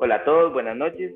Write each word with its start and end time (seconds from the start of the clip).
Hola 0.00 0.16
a 0.16 0.24
todos, 0.24 0.52
buenas 0.52 0.76
noches. 0.76 1.12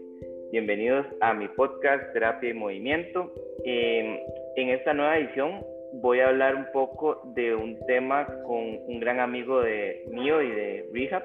Bienvenidos 0.52 1.04
a 1.20 1.34
mi 1.34 1.48
podcast 1.48 2.12
Terapia 2.12 2.50
y 2.50 2.54
Movimiento. 2.54 3.32
en 3.64 4.68
esta 4.68 4.94
nueva 4.94 5.18
edición 5.18 5.64
voy 5.94 6.20
a 6.20 6.28
hablar 6.28 6.54
un 6.54 6.66
poco 6.72 7.20
de 7.34 7.54
un 7.54 7.78
tema 7.86 8.26
con 8.46 8.78
un 8.86 9.00
gran 9.00 9.18
amigo 9.18 9.60
de 9.60 10.04
mío 10.10 10.40
y 10.40 10.50
de 10.50 10.88
Rehab. 10.92 11.24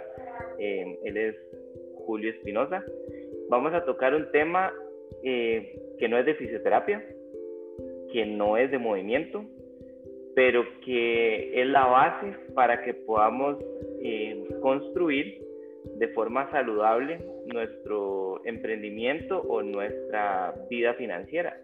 Eh, 0.58 0.98
él 1.04 1.18
es 1.18 1.36
Julio 2.06 2.32
Espinosa. 2.32 2.84
Vamos 3.50 3.74
a 3.76 3.86
tocar 3.86 4.16
un 4.16 4.32
tema 4.32 4.74
eh, 5.24 5.80
que 6.00 6.08
no 6.08 6.18
es 6.18 6.26
de 6.26 6.34
fisioterapia, 6.34 7.06
que 8.12 8.26
no 8.26 8.58
es 8.58 8.72
de 8.72 8.80
movimiento, 8.80 9.46
pero 10.36 10.66
que 10.84 11.62
es 11.62 11.68
la 11.68 11.86
base 11.86 12.36
para 12.54 12.84
que 12.84 12.94
podamos 12.94 13.58
eh, 14.02 14.44
construir 14.62 15.42
de 15.98 16.08
forma 16.10 16.50
saludable 16.52 17.20
nuestro 17.46 18.42
emprendimiento 18.46 19.42
o 19.42 19.62
nuestra 19.62 20.54
vida 20.70 20.94
financiera. 20.96 21.58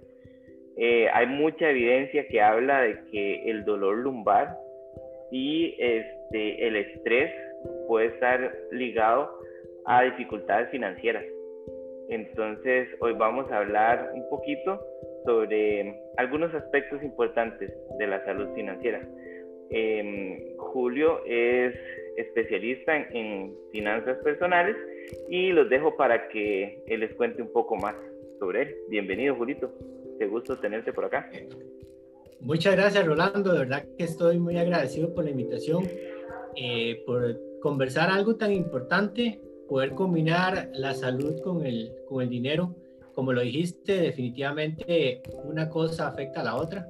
Eh, 0.78 1.08
hay 1.14 1.28
mucha 1.28 1.70
evidencia 1.70 2.28
que 2.28 2.42
habla 2.42 2.82
de 2.82 3.00
que 3.12 3.50
el 3.50 3.66
dolor 3.66 3.98
lumbar 3.98 4.56
y 5.32 5.76
este, 5.78 6.68
el 6.68 6.76
estrés 6.76 7.32
puede 7.88 8.08
estar 8.08 8.54
ligado 8.72 9.30
a 9.86 10.04
dificultades 10.04 10.70
financieras. 10.70 11.26
Entonces, 12.10 12.88
hoy 13.02 13.14
vamos 13.14 13.52
a 13.52 13.60
hablar 13.60 14.12
un 14.16 14.28
poquito 14.30 14.80
sobre 15.26 15.96
algunos 16.18 16.54
aspectos 16.56 17.04
importantes 17.04 17.72
de 18.00 18.08
la 18.08 18.24
salud 18.26 18.48
financiera. 18.56 19.08
Em, 19.70 20.58
Julio 20.58 21.24
es 21.26 21.76
especialista 22.18 22.98
en, 22.98 23.16
en, 23.16 23.56
finanzas 23.72 24.18
personales 24.24 24.76
y 25.30 25.52
los 25.52 25.70
dejo 25.70 25.96
para 25.96 26.28
que 26.30 26.84
él 26.88 27.02
les 27.02 27.14
cuente 27.14 27.44
un 27.44 27.54
poco 27.54 27.76
más 27.76 27.96
sobre 28.40 28.64
él. 28.64 28.76
Bienvenido, 28.90 29.36
Julito. 29.36 29.72
Qué 30.18 30.26
gusto 30.26 30.58
tenerte 30.58 30.92
por 30.92 31.06
acá. 31.06 31.30
Muchas 32.42 32.76
gracias, 32.76 33.06
Rolando. 33.06 33.54
De 33.54 33.60
verdad 33.60 33.86
que 33.98 34.06
estoy 34.06 34.40
muy 34.40 34.58
agradecido 34.58 35.14
por 35.14 35.26
la 35.26 35.30
invitación, 35.30 35.84
eh, 36.56 37.04
por 37.06 37.38
conversar 37.60 38.10
algo 38.10 38.36
tan 38.36 38.52
importante, 38.52 39.40
poder 39.70 39.92
combinar 39.92 40.70
la 40.74 40.94
salud 40.94 41.40
con 41.42 41.66
el, 41.66 41.94
con 42.08 42.22
el 42.24 42.30
dinero. 42.30 42.76
Como 43.14 43.34
lo 43.34 43.42
dijiste, 43.42 44.02
definitivamente 44.02 45.22
una 45.44 45.70
cosa 45.70 46.08
afecta 46.08 46.42
a 46.42 46.44
la 46.44 46.56
otra. 46.56 46.90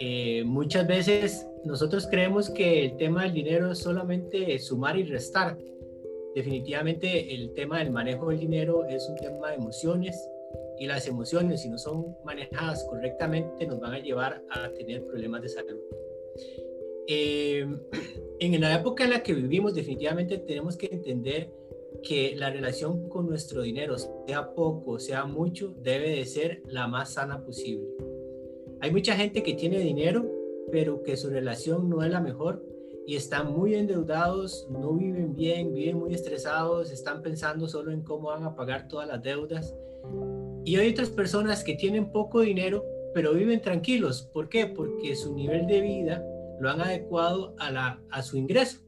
Eh, 0.00 0.42
muchas 0.44 0.86
veces 0.86 1.46
nosotros 1.64 2.06
creemos 2.06 2.50
que 2.50 2.84
el 2.84 2.96
tema 2.96 3.22
del 3.22 3.32
dinero 3.32 3.72
es 3.72 3.78
solamente 3.78 4.58
sumar 4.58 4.98
y 4.98 5.04
restar. 5.04 5.56
Definitivamente 6.34 7.34
el 7.34 7.52
tema 7.54 7.78
del 7.78 7.90
manejo 7.90 8.30
del 8.30 8.40
dinero 8.40 8.84
es 8.86 9.08
un 9.08 9.16
tema 9.16 9.50
de 9.50 9.56
emociones, 9.56 10.28
y 10.78 10.86
las 10.86 11.06
emociones, 11.06 11.62
si 11.62 11.68
no 11.68 11.78
son 11.78 12.16
manejadas 12.24 12.84
correctamente, 12.84 13.66
nos 13.66 13.80
van 13.80 13.94
a 13.94 13.98
llevar 13.98 14.42
a 14.50 14.68
tener 14.70 15.04
problemas 15.04 15.42
de 15.42 15.48
salud. 15.48 15.78
Eh, 17.06 17.66
en 18.40 18.60
la 18.60 18.74
época 18.74 19.04
en 19.04 19.10
la 19.10 19.22
que 19.22 19.34
vivimos, 19.34 19.74
definitivamente 19.74 20.38
tenemos 20.38 20.76
que 20.76 20.88
entender 20.90 21.52
que 22.02 22.34
la 22.36 22.50
relación 22.50 23.08
con 23.08 23.28
nuestro 23.28 23.62
dinero, 23.62 23.96
sea 23.98 24.54
poco, 24.54 24.98
sea 24.98 25.24
mucho, 25.24 25.74
debe 25.82 26.10
de 26.10 26.24
ser 26.26 26.62
la 26.66 26.86
más 26.86 27.14
sana 27.14 27.44
posible. 27.44 27.88
Hay 28.80 28.90
mucha 28.90 29.14
gente 29.16 29.42
que 29.42 29.54
tiene 29.54 29.78
dinero, 29.78 30.30
pero 30.70 31.02
que 31.02 31.16
su 31.16 31.30
relación 31.30 31.88
no 31.88 32.02
es 32.02 32.10
la 32.10 32.20
mejor 32.20 32.64
y 33.06 33.16
están 33.16 33.52
muy 33.52 33.74
endeudados, 33.74 34.66
no 34.70 34.92
viven 34.94 35.34
bien, 35.34 35.72
viven 35.72 35.98
muy 35.98 36.14
estresados, 36.14 36.90
están 36.90 37.22
pensando 37.22 37.68
solo 37.68 37.92
en 37.92 38.02
cómo 38.02 38.28
van 38.28 38.44
a 38.44 38.54
pagar 38.54 38.88
todas 38.88 39.06
las 39.06 39.22
deudas 39.22 39.74
y 40.64 40.76
hay 40.76 40.90
otras 40.90 41.10
personas 41.10 41.62
que 41.62 41.74
tienen 41.74 42.10
poco 42.10 42.40
dinero, 42.40 42.84
pero 43.12 43.34
viven 43.34 43.60
tranquilos. 43.60 44.22
¿Por 44.32 44.48
qué? 44.48 44.66
Porque 44.66 45.14
su 45.14 45.34
nivel 45.34 45.66
de 45.66 45.80
vida 45.82 46.24
lo 46.60 46.70
han 46.70 46.80
adecuado 46.80 47.54
a, 47.58 48.22
su 48.22 48.36
ingreso. 48.36 48.80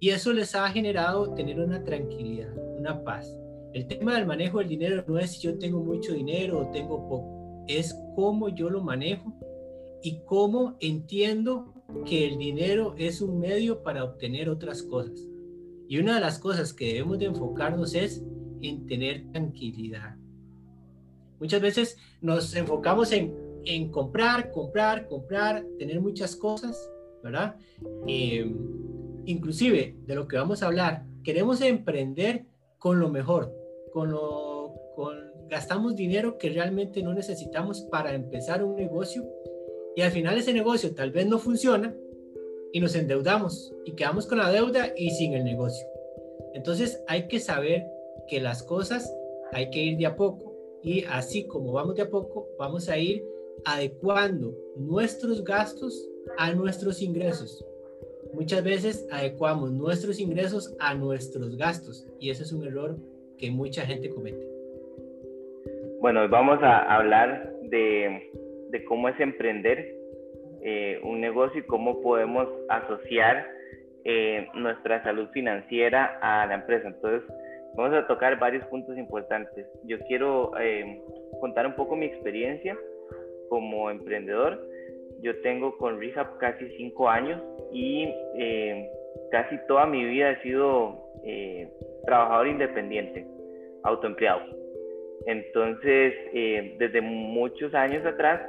Y 0.00 0.10
eso 0.10 0.32
les 0.32 0.54
ha 0.54 0.68
generado 0.70 1.34
tener 1.34 1.60
una 1.60 1.82
tranquilidad, 1.82 2.52
una 2.78 3.02
paz. 3.02 3.36
El 3.74 3.86
tema 3.86 4.14
del 4.14 4.26
manejo 4.26 4.58
del 4.58 4.68
dinero 4.68 5.04
no 5.06 5.18
es 5.18 5.32
si 5.32 5.40
yo 5.40 5.58
tengo 5.58 5.80
mucho 5.80 6.12
dinero 6.12 6.60
o 6.60 6.70
tengo 6.70 7.08
poco, 7.08 7.64
es 7.66 7.94
cómo 8.14 8.48
yo 8.48 8.70
lo 8.70 8.82
manejo 8.82 9.32
y 10.02 10.20
cómo 10.24 10.76
entiendo 10.80 11.74
que 12.06 12.26
el 12.26 12.38
dinero 12.38 12.94
es 12.96 13.20
un 13.20 13.40
medio 13.40 13.82
para 13.82 14.04
obtener 14.04 14.48
otras 14.48 14.82
cosas. 14.82 15.28
Y 15.88 15.98
una 15.98 16.14
de 16.14 16.20
las 16.20 16.38
cosas 16.38 16.72
que 16.72 16.86
debemos 16.86 17.18
de 17.18 17.26
enfocarnos 17.26 17.94
es 17.94 18.22
en 18.62 18.86
tener 18.86 19.30
tranquilidad. 19.32 20.16
Muchas 21.40 21.60
veces 21.60 21.96
nos 22.20 22.54
enfocamos 22.54 23.12
en, 23.12 23.47
en 23.64 23.90
comprar, 23.90 24.50
comprar, 24.50 25.06
comprar, 25.06 25.64
tener 25.78 26.00
muchas 26.00 26.36
cosas, 26.36 26.90
¿verdad? 27.22 27.56
Eh, 28.06 28.50
inclusive 29.26 29.96
de 30.06 30.14
lo 30.14 30.26
que 30.26 30.36
vamos 30.36 30.62
a 30.62 30.66
hablar, 30.66 31.04
queremos 31.22 31.60
emprender 31.60 32.46
con 32.78 33.00
lo 33.00 33.08
mejor, 33.08 33.54
con 33.92 34.10
lo, 34.10 34.74
con, 34.94 35.16
gastamos 35.48 35.96
dinero 35.96 36.38
que 36.38 36.50
realmente 36.50 37.02
no 37.02 37.14
necesitamos 37.14 37.82
para 37.82 38.14
empezar 38.14 38.62
un 38.62 38.76
negocio 38.76 39.28
y 39.96 40.02
al 40.02 40.12
final 40.12 40.38
ese 40.38 40.52
negocio 40.52 40.94
tal 40.94 41.10
vez 41.10 41.26
no 41.26 41.38
funciona 41.38 41.94
y 42.72 42.80
nos 42.80 42.94
endeudamos 42.94 43.74
y 43.84 43.92
quedamos 43.92 44.26
con 44.26 44.38
la 44.38 44.50
deuda 44.50 44.92
y 44.96 45.10
sin 45.10 45.34
el 45.34 45.44
negocio. 45.44 45.86
Entonces 46.54 47.02
hay 47.08 47.28
que 47.28 47.40
saber 47.40 47.86
que 48.28 48.40
las 48.40 48.62
cosas 48.62 49.12
hay 49.52 49.70
que 49.70 49.80
ir 49.80 49.98
de 49.98 50.06
a 50.06 50.16
poco 50.16 50.54
y 50.82 51.04
así 51.04 51.46
como 51.46 51.72
vamos 51.72 51.96
de 51.96 52.02
a 52.02 52.10
poco, 52.10 52.48
vamos 52.58 52.88
a 52.88 52.98
ir 52.98 53.24
adecuando 53.64 54.54
nuestros 54.76 55.44
gastos 55.44 56.08
a 56.36 56.52
nuestros 56.52 57.02
ingresos. 57.02 57.64
Muchas 58.34 58.62
veces 58.62 59.08
adecuamos 59.10 59.70
nuestros 59.72 60.20
ingresos 60.20 60.76
a 60.78 60.94
nuestros 60.94 61.56
gastos 61.56 62.06
y 62.20 62.30
ese 62.30 62.42
es 62.42 62.52
un 62.52 62.66
error 62.66 62.96
que 63.38 63.50
mucha 63.50 63.82
gente 63.82 64.10
comete. 64.10 64.46
Bueno, 66.00 66.28
vamos 66.28 66.62
a 66.62 66.96
hablar 66.96 67.52
de, 67.62 68.30
de 68.70 68.84
cómo 68.84 69.08
es 69.08 69.18
emprender 69.18 69.96
eh, 70.62 71.00
un 71.02 71.20
negocio 71.20 71.60
y 71.60 71.66
cómo 71.66 72.00
podemos 72.00 72.46
asociar 72.68 73.46
eh, 74.04 74.46
nuestra 74.54 75.02
salud 75.02 75.28
financiera 75.32 76.18
a 76.20 76.46
la 76.46 76.54
empresa. 76.54 76.88
Entonces, 76.88 77.22
Vamos 77.78 77.96
a 77.96 78.08
tocar 78.08 78.36
varios 78.40 78.64
puntos 78.66 78.98
importantes. 78.98 79.64
Yo 79.84 80.00
quiero 80.08 80.50
eh, 80.58 81.00
contar 81.40 81.64
un 81.64 81.74
poco 81.74 81.94
mi 81.94 82.06
experiencia 82.06 82.76
como 83.48 83.90
emprendedor. 83.90 84.60
Yo 85.20 85.40
tengo 85.40 85.76
con 85.78 86.00
Rehab 86.00 86.38
casi 86.38 86.68
cinco 86.76 87.08
años 87.08 87.42
y 87.72 88.08
eh, 88.38 88.88
casi 89.30 89.56
toda 89.66 89.86
mi 89.86 90.04
vida 90.04 90.32
he 90.32 90.42
sido 90.42 90.96
eh, 91.24 91.68
trabajador 92.06 92.48
independiente, 92.48 93.26
autoempleado. 93.82 94.42
Entonces, 95.26 96.14
desde 96.78 97.00
muchos 97.02 97.74
años 97.74 98.06
atrás, 98.06 98.40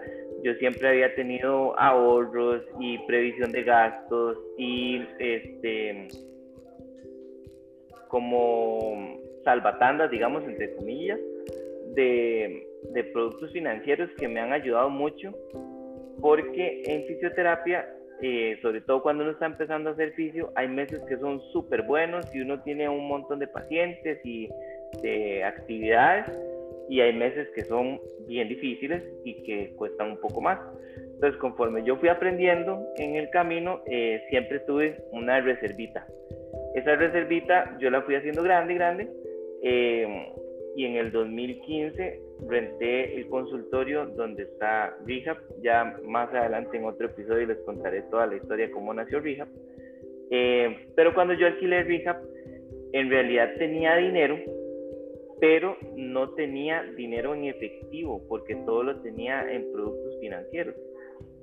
yo 0.43 0.53
siempre 0.55 0.87
había 0.87 1.13
tenido 1.15 1.77
ahorros 1.77 2.61
y 2.79 2.97
previsión 2.99 3.51
de 3.51 3.63
gastos 3.63 4.37
y 4.57 5.01
este 5.19 6.07
como 8.07 9.19
salvatandas, 9.43 10.11
digamos, 10.11 10.43
entre 10.43 10.75
comillas, 10.75 11.19
de, 11.95 12.67
de 12.93 13.03
productos 13.05 13.51
financieros 13.51 14.09
que 14.17 14.27
me 14.27 14.39
han 14.39 14.53
ayudado 14.53 14.89
mucho, 14.89 15.33
porque 16.21 16.81
en 16.85 17.05
fisioterapia 17.05 17.87
eh, 18.21 18.57
sobre 18.61 18.81
todo 18.81 19.01
cuando 19.01 19.23
uno 19.23 19.31
está 19.31 19.45
empezando 19.45 19.89
a 19.89 19.93
hacer 19.93 20.11
fisio, 20.11 20.51
hay 20.55 20.67
meses 20.67 21.01
que 21.07 21.17
son 21.17 21.39
súper 21.53 21.83
buenos 21.83 22.25
y 22.35 22.41
uno 22.41 22.61
tiene 22.63 22.89
un 22.89 23.07
montón 23.07 23.39
de 23.39 23.47
pacientes 23.47 24.19
y 24.25 24.49
de 25.01 25.43
actividades 25.45 26.25
y 26.89 26.99
hay 26.99 27.13
meses 27.13 27.47
que 27.55 27.63
son 27.63 28.01
bien 28.27 28.49
difíciles 28.49 29.03
y 29.23 29.41
que 29.43 29.73
cuestan 29.77 30.11
un 30.11 30.17
poco 30.19 30.41
más. 30.41 30.59
Entonces, 30.97 31.39
conforme 31.39 31.85
yo 31.85 31.95
fui 31.95 32.09
aprendiendo 32.09 32.85
en 32.97 33.15
el 33.15 33.29
camino, 33.29 33.81
eh, 33.85 34.21
siempre 34.29 34.59
tuve 34.61 34.97
una 35.11 35.39
reservita 35.39 36.05
esa 36.75 36.95
reservita 36.95 37.77
yo 37.79 37.89
la 37.89 38.01
fui 38.03 38.15
haciendo 38.15 38.43
grande, 38.43 38.73
grande. 38.75 39.09
Eh, 39.61 40.31
y 40.75 40.85
en 40.85 40.95
el 40.95 41.11
2015 41.11 42.21
renté 42.47 43.17
el 43.17 43.27
consultorio 43.27 44.05
donde 44.07 44.43
está 44.43 44.95
Rehab. 45.05 45.37
Ya 45.61 45.97
más 46.05 46.33
adelante 46.33 46.77
en 46.77 46.85
otro 46.85 47.07
episodio 47.07 47.47
les 47.47 47.59
contaré 47.59 48.03
toda 48.03 48.27
la 48.27 48.35
historia 48.35 48.67
de 48.67 48.71
cómo 48.71 48.93
nació 48.93 49.19
Rehab. 49.19 49.47
Eh, 50.31 50.91
pero 50.95 51.13
cuando 51.13 51.33
yo 51.33 51.47
alquilé 51.47 51.83
Rehab, 51.83 52.17
en 52.93 53.09
realidad 53.09 53.49
tenía 53.57 53.95
dinero, 53.95 54.37
pero 55.39 55.77
no 55.95 56.31
tenía 56.31 56.83
dinero 56.95 57.33
en 57.33 57.45
efectivo 57.45 58.21
porque 58.27 58.55
todo 58.65 58.83
lo 58.83 59.01
tenía 59.01 59.51
en 59.51 59.71
productos 59.71 60.19
financieros. 60.19 60.75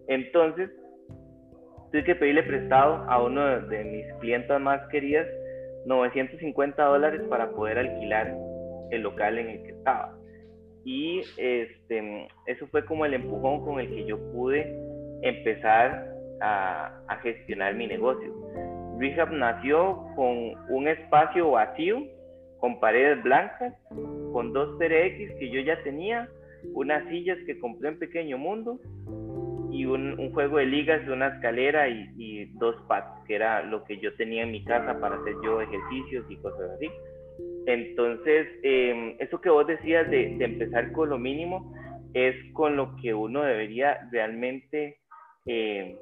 Entonces, 0.09 0.71
tuve 1.91 2.05
que 2.05 2.15
pedirle 2.15 2.43
prestado 2.43 2.95
a 3.09 3.23
uno 3.23 3.61
de 3.63 3.85
mis 3.85 4.07
clientas 4.21 4.61
más 4.61 4.87
queridas 4.89 5.27
950 5.87 6.83
dólares 6.83 7.23
para 7.29 7.51
poder 7.51 7.79
alquilar 7.79 8.37
el 8.91 9.03
local 9.03 9.39
en 9.39 9.51
el 9.51 9.63
que 9.63 9.71
estaba. 9.71 10.16
Y 10.87 11.19
este, 11.37 12.29
eso 12.47 12.69
fue 12.69 12.85
como 12.87 13.05
el 13.05 13.15
empujón 13.15 13.65
con 13.65 13.81
el 13.81 13.89
que 13.89 14.05
yo 14.05 14.19
pude 14.31 14.73
empezar 15.21 16.15
a, 16.41 17.19
gestionar 17.25 17.75
mi 17.75 17.89
negocio. 17.89 18.33
Rehab 18.97 19.33
nació 19.33 20.07
con 20.15 20.53
un 20.69 20.87
espacio 20.87 21.51
vacío, 21.51 22.05
con 22.61 22.79
paredes 22.79 23.21
blancas, 23.25 23.75
con 24.33 24.53
dos 24.53 24.79
TRX 24.79 25.35
que 25.41 25.51
yo 25.51 25.61
ya 25.63 25.83
tenía, 25.83 26.29
unas 26.73 27.09
sillas 27.09 27.39
que 27.47 27.59
compré 27.59 27.89
en 27.89 27.99
Pequeño 27.99 28.39
Mundo 28.39 28.79
y 29.73 29.87
un, 29.87 30.17
un 30.21 30.33
juego 30.33 30.59
de 30.59 30.67
ligas, 30.67 31.07
una 31.09 31.35
escalera 31.35 31.89
y, 31.89 32.09
y, 32.17 32.45
dos 32.61 32.77
pads, 32.87 33.25
que 33.27 33.35
era 33.35 33.65
lo 33.65 33.83
que 33.83 33.99
yo 33.99 34.15
tenía 34.15 34.45
en 34.45 34.53
mi 34.53 34.63
casa 34.63 35.01
para 35.01 35.17
hacer 35.17 35.35
yo 35.43 35.61
ejercicios 35.61 36.25
y 36.29 36.37
cosas 36.37 36.71
así. 36.77 36.89
Entonces, 37.67 38.47
eh, 38.63 39.17
eso 39.19 39.41
que 39.41 39.51
vos 39.51 39.67
decías 39.67 40.09
de, 40.11 40.37
de, 40.37 40.45
empezar 40.45 40.93
con 40.93 41.11
lo 41.11 41.19
mínimo 41.19 41.75
es 42.15 42.35
con 42.53 42.77
lo 42.77 42.95
que 43.03 43.13
uno 43.13 43.43
debería 43.43 44.09
realmente 44.11 44.99
eh, 45.47 45.97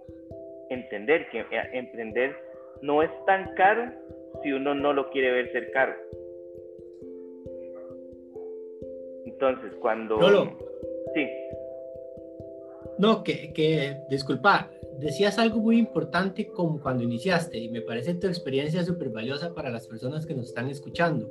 entender, 0.70 1.28
que 1.30 1.40
eh, 1.40 1.70
emprender 1.72 2.36
no 2.82 3.02
es 3.02 3.10
tan 3.26 3.54
caro 3.54 3.90
si 4.42 4.52
uno 4.52 4.74
no 4.74 4.92
lo 4.92 5.10
quiere 5.10 5.30
ver 5.32 5.52
ser 5.52 5.70
caro. 5.72 5.94
Entonces, 9.26 9.72
cuando... 9.80 10.20
Sí. 11.14 11.28
No, 12.98 13.24
que, 13.24 13.52
que, 13.52 13.96
disculpa, 14.08 14.70
decías 14.98 15.38
algo 15.38 15.60
muy 15.60 15.78
importante 15.78 16.46
como 16.48 16.80
cuando 16.80 17.02
iniciaste 17.02 17.58
y 17.58 17.68
me 17.68 17.80
parece 17.80 18.14
tu 18.14 18.26
experiencia 18.26 18.84
súper 18.84 19.10
valiosa 19.10 19.54
para 19.54 19.70
las 19.70 19.86
personas 19.86 20.26
que 20.26 20.34
nos 20.34 20.46
están 20.46 20.68
escuchando. 20.68 21.30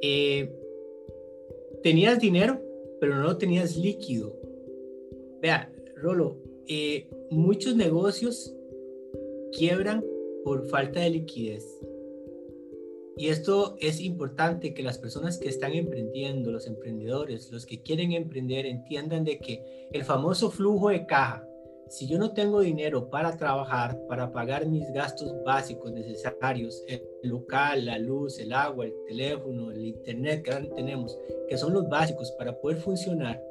Eh, 0.00 0.52
tenías 1.82 2.18
dinero, 2.18 2.60
pero 3.00 3.16
no 3.16 3.36
tenías 3.36 3.76
líquido. 3.76 4.36
Vea, 5.40 5.72
Rolo, 5.96 6.36
eh, 6.66 7.08
muchos 7.30 7.76
negocios 7.76 8.54
quiebran 9.52 10.04
por 10.44 10.66
falta 10.68 11.00
de 11.00 11.10
liquidez. 11.10 11.64
Y 13.16 13.28
esto 13.28 13.76
es 13.78 14.00
importante 14.00 14.72
que 14.72 14.82
las 14.82 14.98
personas 14.98 15.38
que 15.38 15.48
están 15.48 15.74
emprendiendo, 15.74 16.50
los 16.50 16.66
emprendedores, 16.66 17.50
los 17.52 17.66
que 17.66 17.82
quieren 17.82 18.12
emprender, 18.12 18.64
entiendan 18.64 19.24
de 19.24 19.38
que 19.38 19.88
el 19.92 20.04
famoso 20.04 20.50
flujo 20.50 20.88
de 20.88 21.04
caja, 21.04 21.46
si 21.88 22.06
yo 22.06 22.18
no 22.18 22.32
tengo 22.32 22.62
dinero 22.62 23.10
para 23.10 23.36
trabajar, 23.36 24.00
para 24.08 24.32
pagar 24.32 24.66
mis 24.66 24.90
gastos 24.94 25.30
básicos 25.44 25.92
necesarios, 25.92 26.82
el 26.88 27.02
local, 27.22 27.84
la 27.84 27.98
luz, 27.98 28.38
el 28.38 28.54
agua, 28.54 28.86
el 28.86 28.94
teléfono, 29.06 29.70
el 29.70 29.84
internet 29.84 30.42
que 30.42 30.52
ahora 30.52 30.74
tenemos, 30.74 31.18
que 31.50 31.58
son 31.58 31.74
los 31.74 31.86
básicos 31.90 32.30
para 32.32 32.58
poder 32.58 32.78
funcionar, 32.78 33.42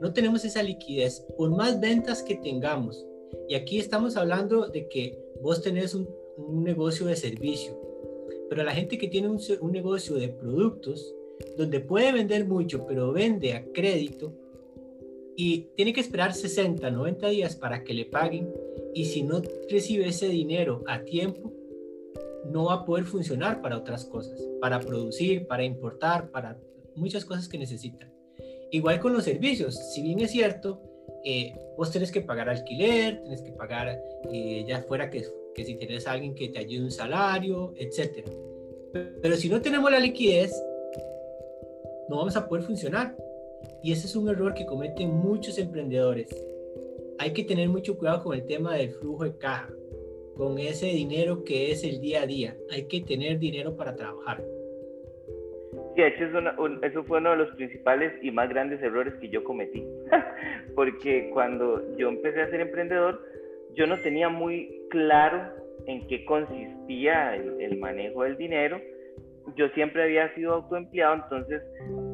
no 0.00 0.10
tenemos 0.14 0.42
esa 0.46 0.62
liquidez 0.62 1.20
por 1.36 1.50
más 1.50 1.78
ventas 1.80 2.22
que 2.22 2.36
tengamos. 2.36 3.04
Y 3.46 3.54
aquí 3.56 3.78
estamos 3.78 4.16
hablando 4.16 4.68
de 4.68 4.88
que 4.88 5.22
vos 5.42 5.60
tenés 5.60 5.94
un, 5.94 6.08
un 6.38 6.64
negocio 6.64 7.06
de 7.06 7.16
servicio, 7.16 7.78
pero 8.52 8.64
la 8.64 8.74
gente 8.74 8.98
que 8.98 9.08
tiene 9.08 9.28
un, 9.28 9.40
un, 9.62 9.72
negocio 9.72 10.14
de 10.16 10.28
productos, 10.28 11.14
donde 11.56 11.80
puede 11.80 12.12
vender 12.12 12.44
mucho, 12.44 12.84
pero 12.86 13.10
vende 13.10 13.54
a 13.54 13.64
crédito 13.64 14.34
y 15.34 15.68
tiene 15.74 15.94
que 15.94 16.02
esperar 16.02 16.34
60, 16.34 16.90
90 16.90 17.28
días 17.30 17.56
para 17.56 17.82
que 17.82 17.94
le 17.94 18.04
paguen, 18.04 18.52
y 18.92 19.06
si 19.06 19.22
no 19.22 19.40
recibe 19.70 20.06
ese 20.06 20.28
dinero 20.28 20.84
a 20.86 21.02
tiempo, 21.02 21.50
no 22.44 22.66
va 22.66 22.74
a 22.74 22.84
poder 22.84 23.06
funcionar 23.06 23.62
para 23.62 23.78
otras 23.78 24.04
cosas, 24.04 24.46
para 24.60 24.80
producir, 24.80 25.46
para 25.46 25.64
importar, 25.64 26.30
para 26.30 26.60
muchas 26.94 27.24
cosas 27.24 27.48
que 27.48 27.56
necesitan. 27.56 28.12
Igual 28.70 29.00
con 29.00 29.14
los 29.14 29.24
servicios, 29.24 29.94
si 29.94 30.02
bien 30.02 30.20
es 30.20 30.30
cierto, 30.30 30.82
eh, 31.24 31.54
vos 31.78 31.90
tenés 31.90 32.12
que 32.12 32.20
pagar 32.20 32.50
alquiler, 32.50 33.22
tenés 33.22 33.40
que 33.40 33.52
pagar 33.52 33.98
eh, 34.30 34.62
ya 34.68 34.82
fuera 34.82 35.08
que 35.08 35.24
que 35.54 35.64
si 35.64 35.76
tienes 35.76 36.06
a 36.06 36.12
alguien 36.12 36.34
que 36.34 36.48
te 36.48 36.58
ayude 36.58 36.84
un 36.84 36.90
salario, 36.90 37.74
etc. 37.76 38.26
Pero 39.22 39.36
si 39.36 39.48
no 39.48 39.60
tenemos 39.60 39.90
la 39.90 39.98
liquidez, 39.98 40.52
no 42.08 42.16
vamos 42.16 42.36
a 42.36 42.48
poder 42.48 42.64
funcionar. 42.64 43.16
Y 43.82 43.92
ese 43.92 44.06
es 44.06 44.16
un 44.16 44.28
error 44.28 44.54
que 44.54 44.66
cometen 44.66 45.10
muchos 45.10 45.58
emprendedores. 45.58 46.28
Hay 47.18 47.32
que 47.32 47.44
tener 47.44 47.68
mucho 47.68 47.96
cuidado 47.96 48.22
con 48.22 48.34
el 48.34 48.44
tema 48.44 48.74
del 48.74 48.90
flujo 48.90 49.24
de 49.24 49.36
caja, 49.38 49.70
con 50.36 50.58
ese 50.58 50.86
dinero 50.86 51.44
que 51.44 51.70
es 51.70 51.84
el 51.84 52.00
día 52.00 52.22
a 52.22 52.26
día. 52.26 52.56
Hay 52.70 52.84
que 52.88 53.00
tener 53.00 53.38
dinero 53.38 53.76
para 53.76 53.94
trabajar. 53.94 54.42
Sí, 55.94 56.02
hecho, 56.02 56.24
eso 56.82 57.04
fue 57.04 57.18
uno 57.18 57.32
de 57.32 57.36
los 57.36 57.54
principales 57.54 58.12
y 58.22 58.30
más 58.30 58.48
grandes 58.48 58.82
errores 58.82 59.14
que 59.20 59.28
yo 59.28 59.44
cometí. 59.44 59.84
Porque 60.74 61.30
cuando 61.32 61.96
yo 61.96 62.08
empecé 62.08 62.42
a 62.42 62.50
ser 62.50 62.60
emprendedor, 62.60 63.20
yo 63.74 63.86
no 63.86 64.00
tenía 64.00 64.28
muy 64.28 64.81
claro 64.92 65.50
en 65.86 66.06
qué 66.06 66.24
consistía 66.26 67.34
el, 67.34 67.78
manejo 67.78 68.24
del 68.24 68.36
dinero. 68.36 68.78
Yo 69.56 69.68
siempre 69.70 70.04
había 70.04 70.32
sido 70.34 70.54
autoempleado, 70.54 71.14
entonces 71.14 71.62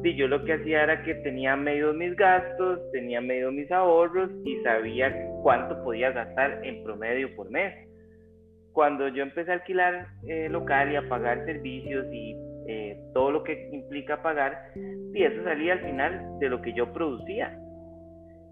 sí, 0.01 0.15
yo 0.15 0.27
lo 0.27 0.43
que 0.45 0.53
hacía 0.53 0.83
era 0.83 1.03
que 1.03 1.13
tenía 1.15 1.55
medio 1.55 1.93
mis 1.93 2.15
gastos, 2.15 2.79
tenía 2.91 3.21
medio 3.21 3.51
mis 3.51 3.69
ahorros 3.71 4.31
y 4.45 4.63
sabía 4.63 5.13
cuánto 5.43 5.83
podía 5.83 6.11
gastar 6.11 6.61
en 6.63 6.83
promedio 6.83 7.35
por 7.35 7.51
mes. 7.51 7.75
Cuando 8.71 9.09
yo 9.09 9.23
empecé 9.23 9.51
a 9.51 9.55
alquilar 9.55 10.07
eh, 10.27 10.47
local 10.49 10.91
y 10.91 10.95
a 10.95 11.07
pagar 11.07 11.45
servicios 11.45 12.05
y 12.11 12.35
eh, 12.67 12.97
todo 13.13 13.31
lo 13.31 13.43
que 13.43 13.69
implica 13.73 14.21
pagar, 14.21 14.71
y 15.13 15.23
eso 15.23 15.43
salía 15.43 15.73
al 15.73 15.81
final 15.81 16.39
de 16.39 16.49
lo 16.49 16.61
que 16.61 16.73
yo 16.73 16.91
producía. 16.93 17.59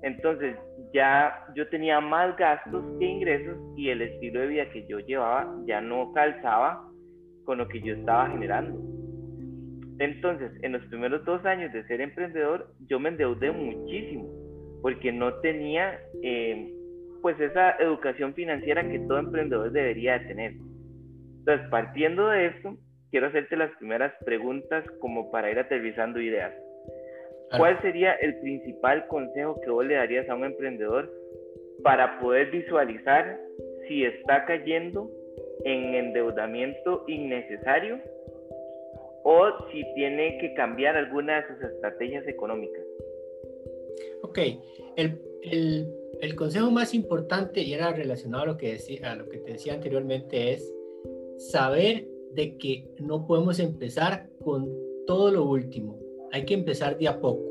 Entonces 0.03 0.55
ya 0.93 1.45
yo 1.55 1.67
tenía 1.69 1.99
más 1.99 2.35
gastos 2.37 2.83
que 2.99 3.05
ingresos 3.05 3.57
y 3.75 3.89
el 3.89 4.01
estilo 4.01 4.41
de 4.41 4.47
vida 4.47 4.69
que 4.69 4.85
yo 4.87 4.99
llevaba 4.99 5.53
ya 5.65 5.81
no 5.81 6.11
calzaba 6.13 6.83
con 7.45 7.57
lo 7.59 7.67
que 7.67 7.81
yo 7.81 7.95
estaba 7.95 8.29
generando. 8.29 8.79
Entonces, 9.99 10.51
en 10.61 10.73
los 10.73 10.83
primeros 10.85 11.25
dos 11.25 11.43
años 11.45 11.73
de 11.73 11.83
ser 11.87 12.01
emprendedor, 12.01 12.71
yo 12.87 12.99
me 12.99 13.09
endeudé 13.09 13.51
muchísimo 13.51 14.29
porque 14.81 15.11
no 15.11 15.33
tenía 15.35 15.99
eh, 16.21 16.71
pues 17.21 17.39
esa 17.39 17.71
educación 17.77 18.33
financiera 18.33 18.87
que 18.87 18.99
todo 18.99 19.17
emprendedor 19.17 19.71
debería 19.71 20.19
de 20.19 20.25
tener. 20.27 20.51
Entonces, 21.39 21.67
partiendo 21.69 22.27
de 22.29 22.47
esto, 22.47 22.77
quiero 23.11 23.27
hacerte 23.27 23.57
las 23.57 23.71
primeras 23.77 24.13
preguntas 24.23 24.85
como 24.99 25.31
para 25.31 25.49
ir 25.49 25.57
aterrizando 25.57 26.21
ideas. 26.21 26.53
¿Cuál 27.55 27.81
sería 27.81 28.13
el 28.13 28.39
principal 28.39 29.07
consejo 29.07 29.59
que 29.61 29.69
vos 29.69 29.85
le 29.85 29.95
darías 29.95 30.27
a 30.29 30.35
un 30.35 30.43
emprendedor 30.43 31.09
para 31.81 32.19
poder 32.19 32.51
visualizar 32.51 33.39
si 33.87 34.03
está 34.03 34.45
cayendo 34.45 35.09
en 35.63 35.95
endeudamiento 35.95 37.05
innecesario 37.07 37.99
o 39.23 39.49
si 39.71 39.83
tiene 39.95 40.37
que 40.39 40.53
cambiar 40.55 40.97
alguna 40.97 41.41
de 41.41 41.47
sus 41.47 41.63
estrategias 41.71 42.27
económicas? 42.27 42.83
Ok, 44.23 44.39
el, 44.97 45.21
el, 45.43 45.93
el 46.21 46.35
consejo 46.35 46.69
más 46.69 46.93
importante 46.93 47.61
y 47.61 47.73
era 47.73 47.93
relacionado 47.93 48.43
a 48.43 48.47
lo, 48.47 48.57
que 48.57 48.73
decía, 48.73 49.11
a 49.11 49.15
lo 49.15 49.29
que 49.29 49.37
te 49.37 49.53
decía 49.53 49.73
anteriormente 49.73 50.51
es 50.51 50.73
saber 51.37 52.07
de 52.31 52.57
que 52.57 52.89
no 52.99 53.25
podemos 53.25 53.59
empezar 53.59 54.27
con 54.43 54.69
todo 55.05 55.31
lo 55.31 55.45
último 55.45 56.06
hay 56.31 56.45
que 56.45 56.53
empezar 56.53 56.97
de 56.97 57.07
a 57.07 57.19
poco. 57.19 57.43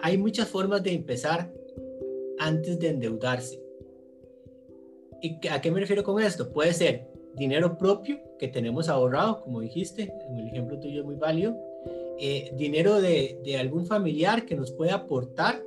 Hay 0.00 0.18
muchas 0.18 0.48
formas 0.48 0.82
de 0.82 0.92
empezar 0.92 1.52
antes 2.38 2.78
de 2.78 2.88
endeudarse. 2.88 3.60
¿Y 5.20 5.46
a 5.48 5.60
qué 5.60 5.70
me 5.70 5.80
refiero 5.80 6.04
con 6.04 6.22
esto? 6.22 6.52
Puede 6.52 6.72
ser 6.72 7.08
dinero 7.34 7.76
propio 7.78 8.18
que 8.38 8.48
tenemos 8.48 8.88
ahorrado, 8.88 9.42
como 9.42 9.60
dijiste, 9.60 10.12
el 10.36 10.46
ejemplo 10.46 10.78
tuyo 10.78 11.00
es 11.00 11.06
muy 11.06 11.16
válido, 11.16 11.56
eh, 12.18 12.52
dinero 12.56 13.00
de, 13.00 13.40
de 13.44 13.56
algún 13.56 13.86
familiar 13.86 14.44
que 14.44 14.54
nos 14.54 14.70
pueda 14.72 14.94
aportar, 14.94 15.62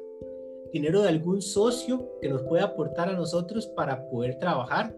dinero 0.72 1.02
de 1.02 1.10
algún 1.10 1.42
socio 1.42 2.10
que 2.22 2.30
nos 2.30 2.44
pueda 2.44 2.66
aportar 2.66 3.10
a 3.10 3.14
nosotros 3.14 3.68
para 3.68 4.08
poder 4.10 4.36
trabajar, 4.38 4.96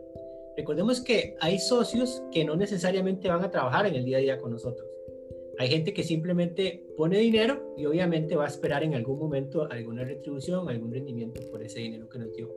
Recordemos 0.56 1.02
que 1.02 1.36
hay 1.40 1.58
socios 1.60 2.24
que 2.32 2.46
no 2.46 2.56
necesariamente 2.56 3.28
van 3.28 3.44
a 3.44 3.50
trabajar 3.50 3.88
en 3.88 3.96
el 3.96 4.06
día 4.06 4.18
a 4.18 4.22
día 4.22 4.38
con 4.38 4.52
nosotros. 4.52 4.88
Hay 5.60 5.70
gente 5.70 5.94
que 5.94 6.04
simplemente 6.04 6.84
pone 6.98 7.18
dinero 7.20 7.74
y 7.78 7.86
obviamente 7.86 8.36
va 8.36 8.46
a 8.46 8.48
esperar 8.48 8.84
en 8.84 8.96
algún 8.96 9.20
momento 9.20 9.68
alguna 9.70 10.04
retribución, 10.04 10.68
algún 10.68 10.92
rendimiento 10.92 11.42
por 11.52 11.62
ese 11.64 11.80
dinero 11.80 12.10
que 12.10 12.20
nos 12.20 12.34
dio. 12.34 12.52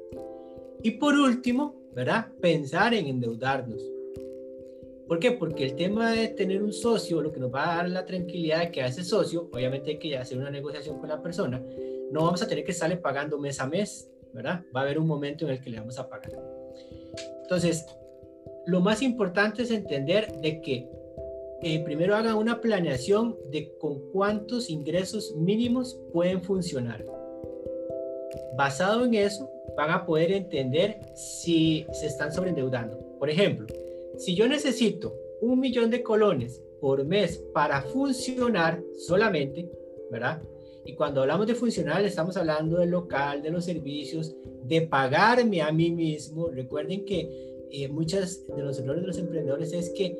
Y 0.82 0.92
por 0.92 1.14
último, 1.14 1.74
¿verdad? 1.94 2.28
Pensar 2.40 2.94
en 2.94 3.06
endeudarnos. 3.06 3.82
¿Por 5.06 5.18
qué? 5.18 5.32
Porque 5.32 5.64
el 5.64 5.76
tema 5.76 6.12
de 6.12 6.28
tener 6.28 6.62
un 6.62 6.72
socio, 6.72 7.22
lo 7.22 7.32
que 7.32 7.40
nos 7.40 7.54
va 7.54 7.72
a 7.72 7.76
dar 7.76 7.88
la 7.88 8.04
tranquilidad 8.04 8.60
de 8.60 8.70
que 8.72 8.82
a 8.82 8.86
ese 8.86 9.04
socio, 9.04 9.48
obviamente 9.52 9.90
hay 9.90 9.98
que 9.98 10.16
hacer 10.16 10.36
una 10.36 10.50
negociación 10.50 10.98
con 10.98 11.08
la 11.08 11.22
persona, 11.22 11.62
no 12.10 12.24
vamos 12.24 12.42
a 12.42 12.48
tener 12.48 12.64
que 12.64 12.72
estarle 12.72 12.96
pagando 12.96 13.38
mes 13.38 13.60
a 13.60 13.66
mes, 13.66 14.10
¿verdad? 14.32 14.64
Va 14.74 14.80
a 14.80 14.84
haber 14.84 14.98
un 14.98 15.06
momento 15.06 15.44
en 15.44 15.52
el 15.52 15.60
que 15.60 15.70
le 15.70 15.78
vamos 15.78 15.98
a 15.98 16.08
pagar. 16.08 16.32
Entonces, 17.42 17.86
lo 18.66 18.80
más 18.80 19.02
importante 19.02 19.62
es 19.62 19.70
entender 19.70 20.40
de 20.40 20.60
que 20.60 20.88
eh, 21.62 21.82
primero 21.84 22.14
hagan 22.14 22.36
una 22.36 22.60
planeación 22.60 23.36
de 23.50 23.72
con 23.78 24.10
cuántos 24.12 24.68
ingresos 24.68 25.34
mínimos 25.36 25.98
pueden 26.12 26.42
funcionar. 26.42 27.04
Basado 28.56 29.04
en 29.04 29.14
eso, 29.14 29.50
van 29.76 29.90
a 29.90 30.04
poder 30.04 30.32
entender 30.32 30.98
si 31.14 31.86
se 31.92 32.06
están 32.06 32.32
sobreendeudando. 32.32 32.98
Por 33.18 33.30
ejemplo, 33.30 33.66
si 34.18 34.34
yo 34.34 34.48
necesito 34.48 35.14
un 35.40 35.60
millón 35.60 35.90
de 35.90 36.02
colones 36.02 36.62
por 36.80 37.04
mes 37.04 37.38
para 37.52 37.82
funcionar 37.82 38.82
solamente, 39.06 39.70
¿verdad? 40.10 40.42
Y 40.86 40.94
cuando 40.94 41.20
hablamos 41.20 41.48
de 41.48 41.56
funcionar, 41.56 42.04
estamos 42.04 42.36
hablando 42.36 42.78
del 42.78 42.90
local, 42.90 43.42
de 43.42 43.50
los 43.50 43.64
servicios, 43.64 44.36
de 44.64 44.82
pagarme 44.82 45.60
a 45.60 45.72
mí 45.72 45.90
mismo. 45.90 46.48
Recuerden 46.48 47.04
que 47.04 47.66
eh, 47.72 47.88
muchos 47.88 48.46
de 48.46 48.62
los 48.62 48.78
errores 48.78 49.02
de 49.02 49.06
los 49.08 49.18
emprendedores 49.18 49.72
es 49.72 49.90
que 49.90 50.16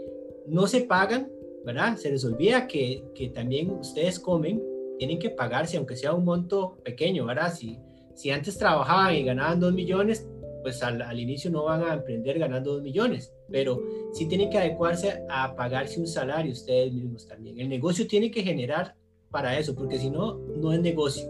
no 0.48 0.66
se 0.66 0.80
pagan, 0.82 1.30
¿verdad? 1.64 1.96
Se 1.96 2.10
les 2.10 2.24
olvida 2.24 2.66
que, 2.66 3.04
que 3.14 3.28
también 3.28 3.70
ustedes 3.70 4.18
comen, 4.18 4.60
tienen 4.98 5.20
que 5.20 5.30
pagarse, 5.30 5.76
aunque 5.76 5.94
sea 5.94 6.12
un 6.12 6.24
monto 6.24 6.78
pequeño, 6.82 7.26
¿verdad? 7.26 7.54
Si, 7.54 7.78
si 8.14 8.30
antes 8.30 8.58
trabajaban 8.58 9.14
y 9.14 9.22
ganaban 9.22 9.60
dos 9.60 9.72
millones, 9.72 10.26
pues 10.62 10.82
al, 10.82 11.00
al, 11.00 11.20
inicio 11.20 11.48
no 11.48 11.64
van 11.64 11.84
a 11.84 11.94
emprender 11.94 12.40
ganando 12.40 12.72
dos 12.72 12.82
millones, 12.82 13.32
pero 13.48 13.84
sí 14.12 14.26
tienen 14.26 14.50
que 14.50 14.58
adecuarse 14.58 15.22
a 15.30 15.54
pagarse 15.54 16.00
un 16.00 16.08
salario 16.08 16.50
ustedes 16.50 16.92
mismos 16.92 17.28
también. 17.28 17.60
El 17.60 17.68
negocio 17.68 18.08
tiene 18.08 18.32
que 18.32 18.42
generar 18.42 18.96
para 19.30 19.58
eso, 19.58 19.74
porque 19.74 19.98
si 19.98 20.10
no, 20.10 20.34
no 20.34 20.72
es 20.72 20.80
negocio. 20.80 21.28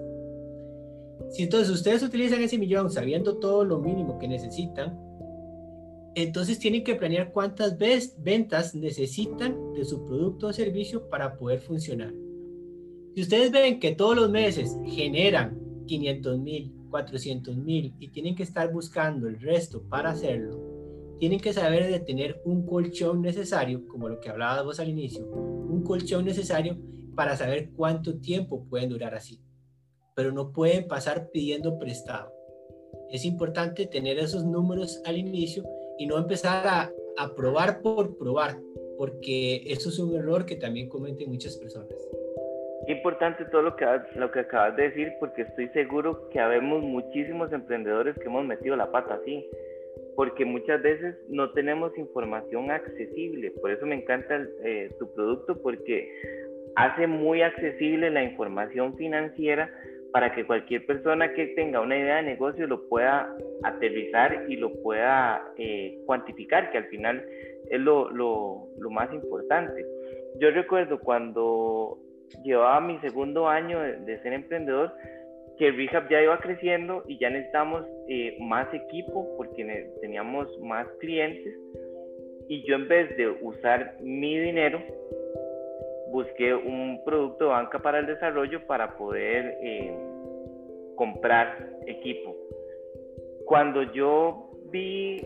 Si 1.30 1.42
entonces 1.42 1.70
ustedes 1.70 2.02
utilizan 2.02 2.42
ese 2.42 2.58
millón 2.58 2.90
sabiendo 2.90 3.38
todo 3.38 3.64
lo 3.64 3.78
mínimo 3.78 4.18
que 4.18 4.28
necesitan, 4.28 4.98
entonces 6.14 6.58
tienen 6.58 6.82
que 6.82 6.94
planear 6.94 7.32
cuántas 7.32 7.76
ventas 7.78 8.74
necesitan 8.74 9.74
de 9.74 9.84
su 9.84 10.06
producto 10.06 10.46
o 10.46 10.52
servicio 10.52 11.08
para 11.10 11.36
poder 11.36 11.60
funcionar. 11.60 12.14
Si 13.14 13.22
ustedes 13.22 13.50
ven 13.50 13.80
que 13.80 13.94
todos 13.94 14.16
los 14.16 14.30
meses 14.30 14.76
generan 14.86 15.58
500 15.86 16.38
mil, 16.38 16.72
400 16.90 17.56
mil 17.56 17.94
y 17.98 18.08
tienen 18.08 18.34
que 18.34 18.42
estar 18.42 18.72
buscando 18.72 19.28
el 19.28 19.40
resto 19.40 19.82
para 19.82 20.10
hacerlo, 20.10 20.58
tienen 21.18 21.40
que 21.40 21.52
saber 21.52 21.90
de 21.90 22.00
tener 22.00 22.40
un 22.44 22.66
colchón 22.66 23.22
necesario, 23.22 23.86
como 23.88 24.08
lo 24.08 24.20
que 24.20 24.28
hablaba 24.28 24.62
vos 24.62 24.80
al 24.80 24.88
inicio, 24.88 25.26
un 25.26 25.82
colchón 25.82 26.24
necesario 26.24 26.78
para 27.16 27.36
saber 27.36 27.70
cuánto 27.74 28.20
tiempo 28.20 28.64
pueden 28.68 28.90
durar 28.90 29.14
así. 29.14 29.40
Pero 30.14 30.30
no 30.32 30.52
pueden 30.52 30.86
pasar 30.86 31.30
pidiendo 31.30 31.78
prestado. 31.78 32.32
Es 33.10 33.24
importante 33.24 33.86
tener 33.86 34.18
esos 34.18 34.44
números 34.44 35.02
al 35.04 35.16
inicio 35.16 35.64
y 35.98 36.06
no 36.06 36.18
empezar 36.18 36.66
a, 36.66 36.92
a 37.16 37.34
probar 37.34 37.80
por 37.80 38.16
probar, 38.16 38.58
porque 38.98 39.62
eso 39.66 39.88
es 39.88 39.98
un 39.98 40.14
error 40.14 40.46
que 40.46 40.56
también 40.56 40.88
cometen 40.88 41.30
muchas 41.30 41.56
personas. 41.56 41.88
Importante 42.88 43.44
todo 43.46 43.62
lo 43.62 43.74
que, 43.74 43.84
lo 44.14 44.30
que 44.30 44.40
acabas 44.40 44.76
de 44.76 44.84
decir, 44.84 45.12
porque 45.18 45.42
estoy 45.42 45.68
seguro 45.70 46.28
que 46.30 46.38
habemos 46.38 46.82
muchísimos 46.82 47.52
emprendedores 47.52 48.14
que 48.16 48.26
hemos 48.26 48.44
metido 48.44 48.76
la 48.76 48.92
pata 48.92 49.14
así, 49.14 49.44
porque 50.14 50.44
muchas 50.44 50.80
veces 50.82 51.16
no 51.28 51.50
tenemos 51.52 51.96
información 51.98 52.70
accesible. 52.70 53.50
Por 53.60 53.72
eso 53.72 53.86
me 53.86 53.96
encanta 53.96 54.40
eh, 54.62 54.94
tu 55.00 55.12
producto, 55.14 55.60
porque 55.60 56.12
hace 56.76 57.06
muy 57.06 57.42
accesible 57.42 58.10
la 58.10 58.22
información 58.22 58.96
financiera 58.96 59.70
para 60.12 60.34
que 60.34 60.46
cualquier 60.46 60.86
persona 60.86 61.32
que 61.34 61.48
tenga 61.48 61.80
una 61.80 61.98
idea 61.98 62.16
de 62.16 62.22
negocio 62.22 62.66
lo 62.66 62.88
pueda 62.88 63.34
aterrizar 63.64 64.44
y 64.48 64.56
lo 64.56 64.72
pueda 64.82 65.42
eh, 65.58 65.98
cuantificar, 66.06 66.70
que 66.70 66.78
al 66.78 66.86
final 66.86 67.24
es 67.70 67.80
lo, 67.80 68.10
lo, 68.10 68.68
lo, 68.78 68.90
más 68.90 69.12
importante. 69.12 69.84
Yo 70.38 70.50
recuerdo 70.50 71.00
cuando 71.00 71.98
llevaba 72.44 72.80
mi 72.80 72.98
segundo 73.00 73.48
año 73.48 73.80
de, 73.80 74.18
ser 74.22 74.32
emprendedor, 74.32 74.92
que 75.58 75.70
Rehab 75.70 76.08
ya 76.10 76.22
iba 76.22 76.38
creciendo 76.38 77.02
y 77.08 77.18
ya 77.18 77.30
necesitamos 77.30 77.84
eh, 78.08 78.36
más 78.40 78.72
equipo 78.74 79.34
porque 79.36 79.90
teníamos 80.00 80.46
más 80.60 80.86
clientes 81.00 81.54
y 82.48 82.62
yo 82.64 82.76
en 82.76 82.88
vez 82.88 83.16
de 83.16 83.28
usar 83.28 83.96
mi 84.00 84.38
dinero, 84.38 84.82
busqué 86.10 86.54
un 86.54 87.02
producto 87.04 87.44
de 87.44 87.50
banca 87.50 87.78
para 87.78 87.98
el 87.98 88.06
desarrollo 88.06 88.66
para 88.66 88.96
poder 88.96 89.58
eh, 89.62 89.94
comprar 90.96 91.70
equipo. 91.86 92.34
Cuando 93.44 93.82
yo 93.92 94.50
vi 94.70 95.22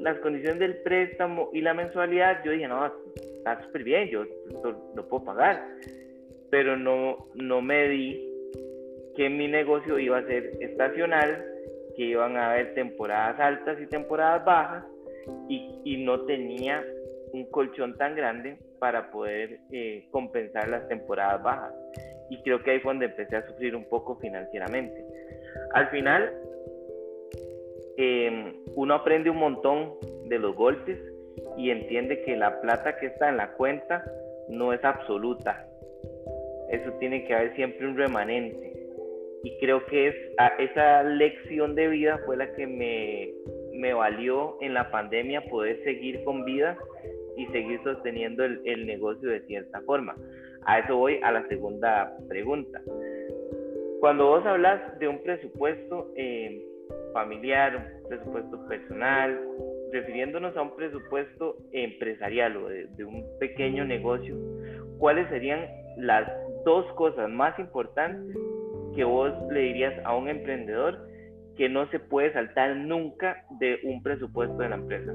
las 0.00 0.18
condiciones 0.18 0.58
del 0.58 0.82
préstamo 0.82 1.50
y 1.52 1.60
la 1.60 1.74
mensualidad, 1.74 2.42
yo 2.44 2.52
dije, 2.52 2.68
no, 2.68 2.92
está 3.14 3.62
súper 3.62 3.84
bien, 3.84 4.08
yo 4.08 4.24
lo 4.94 5.08
puedo 5.08 5.24
pagar. 5.24 5.64
Pero 6.50 6.76
no, 6.76 7.28
no 7.34 7.62
me 7.62 7.88
di 7.88 8.26
que 9.16 9.30
mi 9.30 9.48
negocio 9.48 9.98
iba 9.98 10.18
a 10.18 10.26
ser 10.26 10.50
estacional, 10.60 11.44
que 11.96 12.04
iban 12.04 12.36
a 12.36 12.52
haber 12.52 12.74
temporadas 12.74 13.38
altas 13.38 13.80
y 13.80 13.86
temporadas 13.86 14.44
bajas, 14.44 14.84
y, 15.48 15.80
y 15.84 16.04
no 16.04 16.22
tenía 16.22 16.84
un 17.32 17.44
colchón 17.50 17.96
tan 17.96 18.16
grande 18.16 18.58
para 18.80 19.10
poder 19.10 19.60
eh, 19.70 20.08
compensar 20.10 20.68
las 20.68 20.88
temporadas 20.88 21.40
bajas. 21.42 21.72
Y 22.30 22.42
creo 22.42 22.62
que 22.62 22.72
ahí 22.72 22.80
fue 22.80 22.92
donde 22.92 23.06
empecé 23.06 23.36
a 23.36 23.46
sufrir 23.46 23.76
un 23.76 23.84
poco 23.84 24.16
financieramente. 24.16 25.04
Al 25.74 25.88
final, 25.90 26.32
em, 27.96 28.54
uno 28.74 28.94
aprende 28.94 29.30
un 29.30 29.36
montón 29.36 29.94
de 30.26 30.38
los 30.38 30.56
golpes 30.56 30.98
y 31.56 31.70
entiende 31.70 32.22
que 32.22 32.36
la 32.36 32.60
plata 32.60 32.96
que 32.98 33.06
está 33.06 33.28
en 33.28 33.36
la 33.36 33.52
cuenta 33.52 34.04
no 34.48 34.72
es 34.72 34.82
absoluta. 34.84 35.66
Eso 36.70 36.92
tiene 36.94 37.24
que 37.26 37.34
haber 37.34 37.54
siempre 37.56 37.86
un 37.86 37.96
remanente. 37.96 38.72
Y 39.42 39.58
creo 39.58 39.84
que 39.86 40.08
es, 40.08 40.14
esa 40.58 41.02
lección 41.02 41.74
de 41.74 41.88
vida 41.88 42.20
fue 42.24 42.36
la 42.36 42.52
que 42.54 42.66
me 42.66 43.94
valió 43.94 44.56
en 44.60 44.74
la 44.74 44.90
pandemia 44.90 45.42
poder 45.48 45.82
seguir 45.82 46.22
con 46.24 46.44
vida 46.44 46.78
y 47.40 47.46
seguir 47.46 47.80
sosteniendo 47.82 48.44
el, 48.44 48.86
negocio 48.86 49.30
de 49.30 49.40
cierta 49.46 49.80
forma. 49.82 50.14
A 50.66 50.80
eso 50.80 50.96
voy 50.96 51.18
a 51.22 51.32
la 51.32 51.46
segunda 51.48 52.12
pregunta. 52.28 52.80
Cuando 54.00 54.26
vos 54.26 54.44
hablas 54.44 54.98
de 54.98 55.08
un 55.08 55.22
presupuesto 55.22 56.12
eh, 56.16 56.62
familiar, 57.14 57.76
un 57.76 58.08
presupuesto 58.08 58.68
personal, 58.68 59.40
refiriéndonos 59.90 60.54
a 60.54 60.62
un 60.62 60.76
presupuesto 60.76 61.56
empresarial 61.72 62.56
o 62.58 62.68
de, 62.68 62.86
de 62.88 63.04
un 63.04 63.24
pequeño 63.38 63.86
negocio, 63.86 64.36
¿cuáles 64.98 65.26
serían 65.30 65.66
las 65.96 66.30
dos 66.66 66.84
cosas 66.92 67.30
más 67.30 67.58
importantes 67.58 68.36
que 68.94 69.04
vos 69.04 69.32
le 69.50 69.60
dirías 69.60 69.94
a 70.04 70.14
un 70.14 70.28
emprendedor 70.28 71.08
que 71.56 71.70
no 71.70 71.88
se 71.90 72.00
puede 72.00 72.32
saltar 72.34 72.76
nunca 72.76 73.44
de 73.58 73.78
un 73.84 74.02
presupuesto 74.02 74.58
de 74.58 74.68
la 74.68 74.76
empresa? 74.76 75.12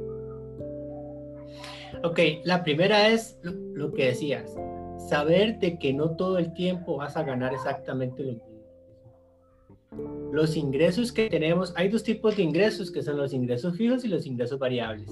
Ok, 2.04 2.20
la 2.44 2.64
primera 2.64 3.10
es 3.10 3.40
lo, 3.44 3.94
que 3.94 4.08
decías, 4.08 4.56
saber 5.10 5.60
de 5.60 5.80
que 5.80 5.94
no 5.94 6.12
todo 6.16 6.38
el 6.38 6.54
tiempo 6.54 6.98
vas 6.98 7.16
a 7.18 7.24
ganar 7.24 7.54
exactamente 7.54 8.24
lo 8.24 8.34
mismo. 8.34 8.56
Los 10.34 10.58
ingresos 10.58 11.12
que 11.12 11.30
tenemos, 11.30 11.74
hay 11.78 11.88
dos 11.90 12.04
tipos 12.04 12.36
de 12.36 12.44
ingresos 12.44 12.92
que 12.92 13.02
son 13.02 13.18
los 13.18 13.34
ingresos 13.34 13.78
fijos 13.78 14.04
y 14.04 14.10
los 14.10 14.26
ingresos 14.26 14.60
variables. 14.60 15.10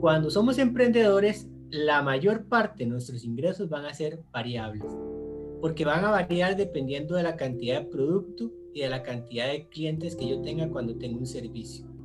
Cuando 0.00 0.30
somos 0.30 0.58
emprendedores, 0.58 1.48
la 1.70 2.02
mayor 2.02 2.46
parte 2.46 2.84
de 2.84 2.90
nuestros 2.90 3.24
ingresos 3.24 3.68
van 3.68 3.84
a 3.84 3.92
ser 3.92 4.20
variables, 4.30 4.86
porque 5.60 5.84
van 5.84 6.04
a 6.04 6.10
variar 6.10 6.56
dependiendo 6.56 7.14
de 7.16 7.24
la 7.24 7.36
cantidad 7.36 7.82
de 7.82 7.88
producto 7.88 8.50
y 8.72 8.80
de 8.80 8.88
la 8.88 9.02
cantidad 9.02 9.48
de 9.48 9.68
clientes 9.68 10.16
que 10.16 10.28
yo 10.28 10.40
tenga 10.40 10.68
cuando 10.70 10.96
tengo 10.96 11.18
un 11.18 11.26
servicio. 11.26 11.97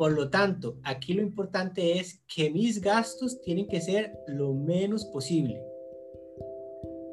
Por 0.00 0.12
lo 0.12 0.30
tanto, 0.30 0.78
aquí 0.82 1.12
lo 1.12 1.20
importante 1.20 1.98
es 1.98 2.22
que 2.34 2.48
mis 2.48 2.80
gastos 2.80 3.38
tienen 3.42 3.68
que 3.68 3.82
ser 3.82 4.10
lo 4.28 4.54
menos 4.54 5.04
posible 5.04 5.62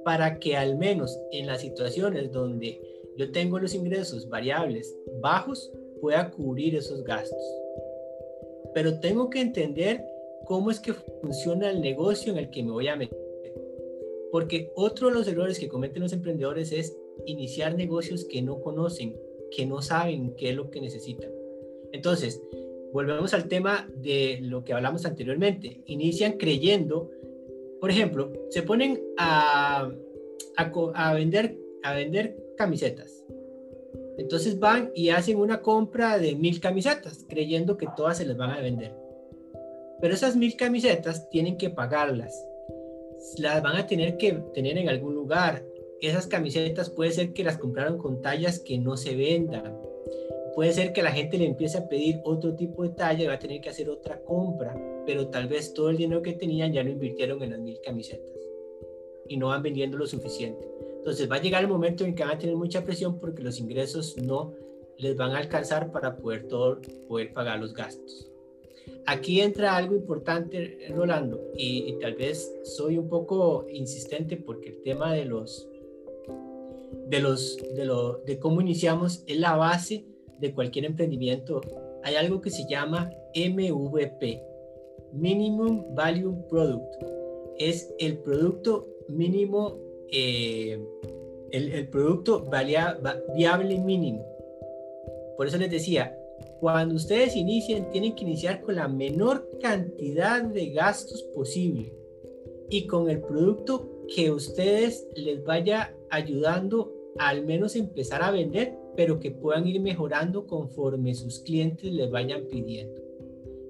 para 0.05 0.39
que 0.39 0.55
al 0.55 0.77
menos 0.77 1.19
en 1.33 1.47
las 1.47 1.59
situaciones 1.59 2.31
donde 2.31 2.81
yo 3.17 3.29
tengo 3.33 3.59
los 3.59 3.75
ingresos 3.75 4.29
variables 4.29 4.97
bajos, 5.21 5.69
pueda 5.99 6.31
cubrir 6.31 6.77
esos 6.77 7.03
gastos. 7.03 7.41
Pero 8.73 9.01
tengo 9.01 9.29
que 9.29 9.41
entender 9.41 10.01
cómo 10.45 10.71
es 10.71 10.79
que 10.79 10.93
funciona 10.93 11.69
el 11.69 11.81
negocio 11.81 12.31
en 12.31 12.37
el 12.37 12.49
que 12.51 12.63
me 12.63 12.71
voy 12.71 12.87
a 12.87 12.95
meter. 12.95 13.19
Porque 14.31 14.71
otro 14.77 15.09
de 15.09 15.13
los 15.13 15.27
errores 15.27 15.59
que 15.59 15.67
cometen 15.67 16.03
los 16.03 16.13
emprendedores 16.13 16.71
es 16.71 16.95
iniciar 17.25 17.75
negocios 17.75 18.23
que 18.23 18.41
no 18.41 18.61
conocen, 18.61 19.19
que 19.51 19.65
no 19.65 19.81
saben 19.81 20.33
qué 20.37 20.51
es 20.51 20.55
lo 20.55 20.71
que 20.71 20.79
necesitan. 20.79 21.33
Entonces, 21.91 22.41
volvemos 22.93 23.33
al 23.33 23.47
tema 23.47 23.89
de 23.95 24.39
lo 24.41 24.63
que 24.63 24.73
hablamos 24.73 25.05
anteriormente. 25.05 25.81
Inician 25.85 26.33
creyendo, 26.33 27.09
por 27.79 27.91
ejemplo, 27.91 28.31
se 28.49 28.63
ponen 28.63 29.01
a, 29.17 29.91
a, 30.55 31.13
vender, 31.13 31.57
a 31.83 31.93
vender 31.93 32.37
camisetas. 32.57 33.23
Entonces 34.17 34.59
van 34.59 34.91
y 34.95 35.09
hacen 35.09 35.37
una 35.37 35.61
compra 35.61 36.17
de 36.17 36.35
mil 36.35 36.59
camisetas, 36.59 37.25
creyendo 37.29 37.77
que 37.77 37.87
todas 37.95 38.17
se 38.17 38.25
les 38.25 38.35
van 38.35 38.49
a 38.49 38.61
vender. 38.61 38.95
Pero 40.01 40.13
esas 40.13 40.35
mil 40.35 40.55
camisetas 40.55 41.29
tienen 41.29 41.57
que 41.57 41.69
pagarlas. 41.69 42.43
Las 43.37 43.61
van 43.61 43.77
a 43.77 43.87
tener 43.87 44.17
que 44.17 44.33
tener 44.53 44.77
en 44.77 44.89
algún 44.89 45.13
lugar. 45.13 45.63
Esas 46.01 46.27
camisetas 46.27 46.89
puede 46.89 47.11
ser 47.11 47.33
que 47.33 47.43
las 47.43 47.57
compraron 47.57 47.97
con 47.97 48.21
tallas 48.21 48.59
que 48.59 48.77
no 48.77 48.97
se 48.97 49.15
vendan. 49.15 49.77
Puede 50.57 50.73
ser 50.73 50.91
que 50.91 51.03
la 51.03 51.11
gente 51.11 51.37
le 51.37 51.45
empiece 51.45 51.77
a 51.77 51.87
pedir 51.87 52.19
otro 52.23 52.55
tipo 52.55 52.81
de 52.81 52.89
talla 52.89 53.23
y 53.23 53.27
va 53.27 53.33
a 53.33 53.37
tener 53.37 53.61
que 53.61 53.69
hacer 53.69 53.91
otra 53.91 54.19
compra. 54.23 54.75
Pero 55.05 55.27
tal 55.27 55.47
vez 55.47 55.71
todo 55.71 55.91
el 55.91 55.97
dinero 55.97 56.23
que 56.23 56.33
tenían 56.33 56.73
ya 56.73 56.81
lo 56.81 56.89
invirtieron 56.89 57.43
en 57.43 57.51
las 57.51 57.59
mil 57.59 57.79
camisetas. 57.79 58.35
Y 59.27 59.37
no 59.37 59.49
van 59.49 59.61
vendiendo 59.61 59.99
lo 59.99 60.07
suficiente. 60.07 60.67
Entonces 60.97 61.29
va 61.29 61.35
a 61.35 61.41
llegar 61.43 61.61
el 61.61 61.69
momento 61.69 62.05
en 62.05 62.15
que 62.15 62.23
van 62.23 62.31
a 62.33 62.39
tener 62.39 62.55
mucha 62.55 62.83
presión 62.83 63.19
porque 63.19 63.43
los 63.43 63.59
ingresos 63.59 64.17
no 64.17 64.55
les 64.97 65.15
van 65.15 65.33
a 65.33 65.37
alcanzar 65.37 65.91
para 65.91 66.17
poder, 66.17 66.47
todo, 66.47 66.81
poder 67.07 67.33
pagar 67.33 67.59
los 67.59 67.75
gastos 67.75 68.27
aquí 69.05 69.41
entra 69.41 69.75
algo 69.75 69.95
importante, 69.95 70.87
Rolando, 70.89 71.51
y, 71.55 71.93
tal 71.99 72.15
vez 72.15 72.51
soy 72.63 72.97
un 72.97 73.09
poco 73.09 73.67
insistente 73.69 74.37
porque 74.37 74.69
el 74.69 74.81
tema 74.81 75.13
de 75.13 75.25
los, 75.25 75.69
de 77.07 77.19
los, 77.19 77.57
de 77.75 77.85
lo, 77.85 78.17
de 78.25 78.39
cómo 78.39 78.59
iniciamos 78.59 79.23
es 79.27 79.37
la 79.37 79.55
base 79.55 80.16
de 80.39 80.53
cualquier 80.53 80.85
emprendimiento. 80.85 81.61
Hay 82.03 82.15
algo 82.15 82.41
que 82.41 82.49
se 82.49 82.67
llama 82.67 83.11
MVP, 83.35 84.43
Minimum 85.13 85.95
Value 85.95 86.47
Product. 86.49 87.03
Es 87.57 87.93
el 87.99 88.19
producto 88.19 88.87
mínimo, 89.07 89.77
eh, 90.11 90.79
el, 91.51 91.87
producto 91.89 92.45
viable 93.35 93.79
mínimo. 93.79 94.25
Por 95.37 95.47
eso 95.47 95.57
les 95.57 95.71
decía, 95.71 96.17
cuando 96.59 96.95
ustedes 96.95 97.35
inician, 97.35 97.89
tienen 97.91 98.15
que 98.15 98.23
iniciar 98.23 98.61
con 98.61 98.75
la 98.75 98.87
menor 98.87 99.49
cantidad 99.61 100.43
de 100.43 100.71
gastos 100.71 101.23
posible 101.33 101.93
y 102.69 102.87
con 102.87 103.09
el 103.09 103.21
producto 103.21 103.89
que 104.13 104.31
ustedes 104.31 105.07
les 105.15 105.43
vaya 105.43 105.95
ayudando 106.09 106.93
a 107.19 107.29
al 107.29 107.45
menos 107.45 107.75
empezar 107.75 108.21
a 108.23 108.31
vender, 108.31 108.77
pero 108.97 109.19
que 109.19 109.31
puedan 109.31 109.67
ir 109.67 109.79
mejorando 109.79 110.47
conforme 110.47 111.13
sus 111.13 111.39
clientes 111.39 111.93
les 111.93 112.09
vayan 112.09 112.45
pidiendo. 112.47 112.99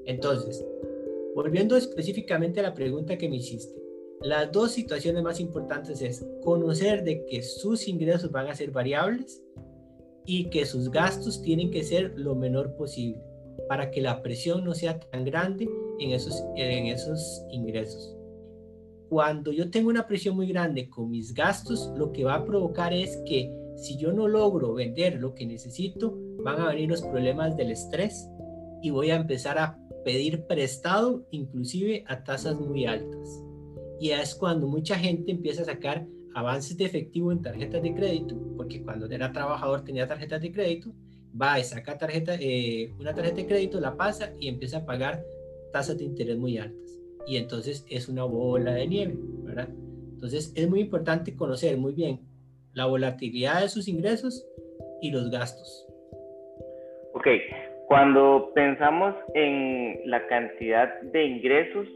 Entonces, 0.05 0.65
volviendo 1.35 1.75
específicamente 1.75 2.61
a 2.61 2.63
la 2.63 2.73
pregunta 2.73 3.17
que 3.17 3.27
me 3.27 3.35
hiciste, 3.35 3.75
las 4.21 4.51
dos 4.51 4.71
situaciones 4.71 5.21
más 5.21 5.41
importantes 5.41 6.01
es 6.01 6.25
conocer 6.43 7.03
de 7.03 7.25
que 7.25 7.43
sus 7.43 7.87
ingresos 7.89 8.31
van 8.31 8.47
a 8.47 8.55
ser 8.55 8.71
variables 8.71 9.43
y 10.25 10.49
que 10.49 10.65
sus 10.65 10.89
gastos 10.89 11.41
tienen 11.41 11.71
que 11.71 11.83
ser 11.83 12.17
lo 12.17 12.33
menor 12.33 12.75
posible 12.75 13.21
para 13.67 13.91
que 13.91 14.01
la 14.01 14.23
presión 14.23 14.63
no 14.63 14.73
sea 14.73 14.97
tan 14.99 15.25
grande 15.25 15.69
en 15.99 16.11
esos, 16.11 16.41
en 16.55 16.87
esos 16.87 17.43
ingresos. 17.51 18.15
Cuando 19.09 19.51
yo 19.51 19.69
tengo 19.69 19.89
una 19.89 20.07
presión 20.07 20.35
muy 20.35 20.47
grande 20.47 20.89
con 20.89 21.09
mis 21.09 21.33
gastos, 21.33 21.91
lo 21.97 22.11
que 22.13 22.23
va 22.23 22.35
a 22.35 22.45
provocar 22.45 22.93
es 22.93 23.17
que 23.25 23.51
si 23.77 23.95
yo 23.97 24.11
no 24.11 24.27
logro 24.27 24.73
vender 24.73 25.21
lo 25.21 25.35
que 25.35 25.45
necesito, 25.45 26.17
van 26.43 26.59
a 26.59 26.69
venir 26.69 26.89
los 26.89 27.03
problemas 27.03 27.55
del 27.55 27.71
estrés 27.71 28.27
y 28.81 28.89
voy 28.89 29.11
a 29.11 29.15
empezar 29.15 29.59
a 29.59 29.79
pedir 30.03 30.45
prestado 30.47 31.27
inclusive 31.31 32.03
a 32.07 32.23
tasas 32.23 32.59
muy 32.59 32.85
altas. 32.85 33.43
Y 33.99 34.09
es 34.09 34.35
cuando 34.35 34.67
mucha 34.67 34.97
gente 34.97 35.31
empieza 35.31 35.61
a 35.61 35.65
sacar 35.65 36.07
avances 36.33 36.75
de 36.77 36.85
efectivo 36.85 37.31
en 37.31 37.41
tarjetas 37.41 37.81
de 37.83 37.93
crédito, 37.93 38.35
porque 38.55 38.81
cuando 38.83 39.05
era 39.07 39.31
trabajador 39.31 39.83
tenía 39.83 40.07
tarjetas 40.07 40.41
de 40.41 40.51
crédito, 40.51 40.91
va 41.39 41.59
y 41.59 41.63
saca 41.63 41.97
tarjeta, 41.97 42.35
eh, 42.39 42.93
una 42.99 43.13
tarjeta 43.13 43.37
de 43.37 43.47
crédito, 43.47 43.79
la 43.79 43.95
pasa 43.95 44.33
y 44.39 44.47
empieza 44.47 44.77
a 44.77 44.85
pagar 44.85 45.23
tasas 45.71 45.97
de 45.97 46.05
interés 46.05 46.37
muy 46.37 46.57
altas. 46.57 46.99
Y 47.27 47.37
entonces 47.37 47.85
es 47.89 48.07
una 48.07 48.23
bola 48.23 48.73
de 48.73 48.87
nieve, 48.87 49.15
¿verdad? 49.43 49.69
Entonces 50.13 50.51
es 50.55 50.67
muy 50.67 50.79
importante 50.79 51.35
conocer 51.35 51.77
muy 51.77 51.93
bien 51.93 52.26
la 52.77 52.85
volatilidad 52.85 53.61
de 53.61 53.69
sus 53.69 53.87
ingresos 53.87 54.47
y 55.01 55.11
los 55.11 55.29
gastos. 55.31 55.87
Ok, 57.13 57.27
cuando 57.87 58.51
pensamos 58.53 59.15
en 59.33 59.99
la 60.05 60.25
cantidad 60.27 61.01
de 61.01 61.23
ingresos, 61.23 61.87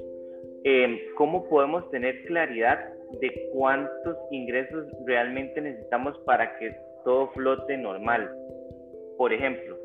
eh, 0.64 1.08
¿cómo 1.16 1.48
podemos 1.48 1.90
tener 1.92 2.24
claridad 2.26 2.80
de 3.20 3.50
cuántos 3.54 4.18
ingresos 4.32 4.88
realmente 5.06 5.62
necesitamos 5.62 6.18
para 6.26 6.58
que 6.58 6.76
todo 7.04 7.30
flote 7.32 7.78
normal. 7.78 8.32
Por 9.18 9.34
ejemplo, 9.34 9.78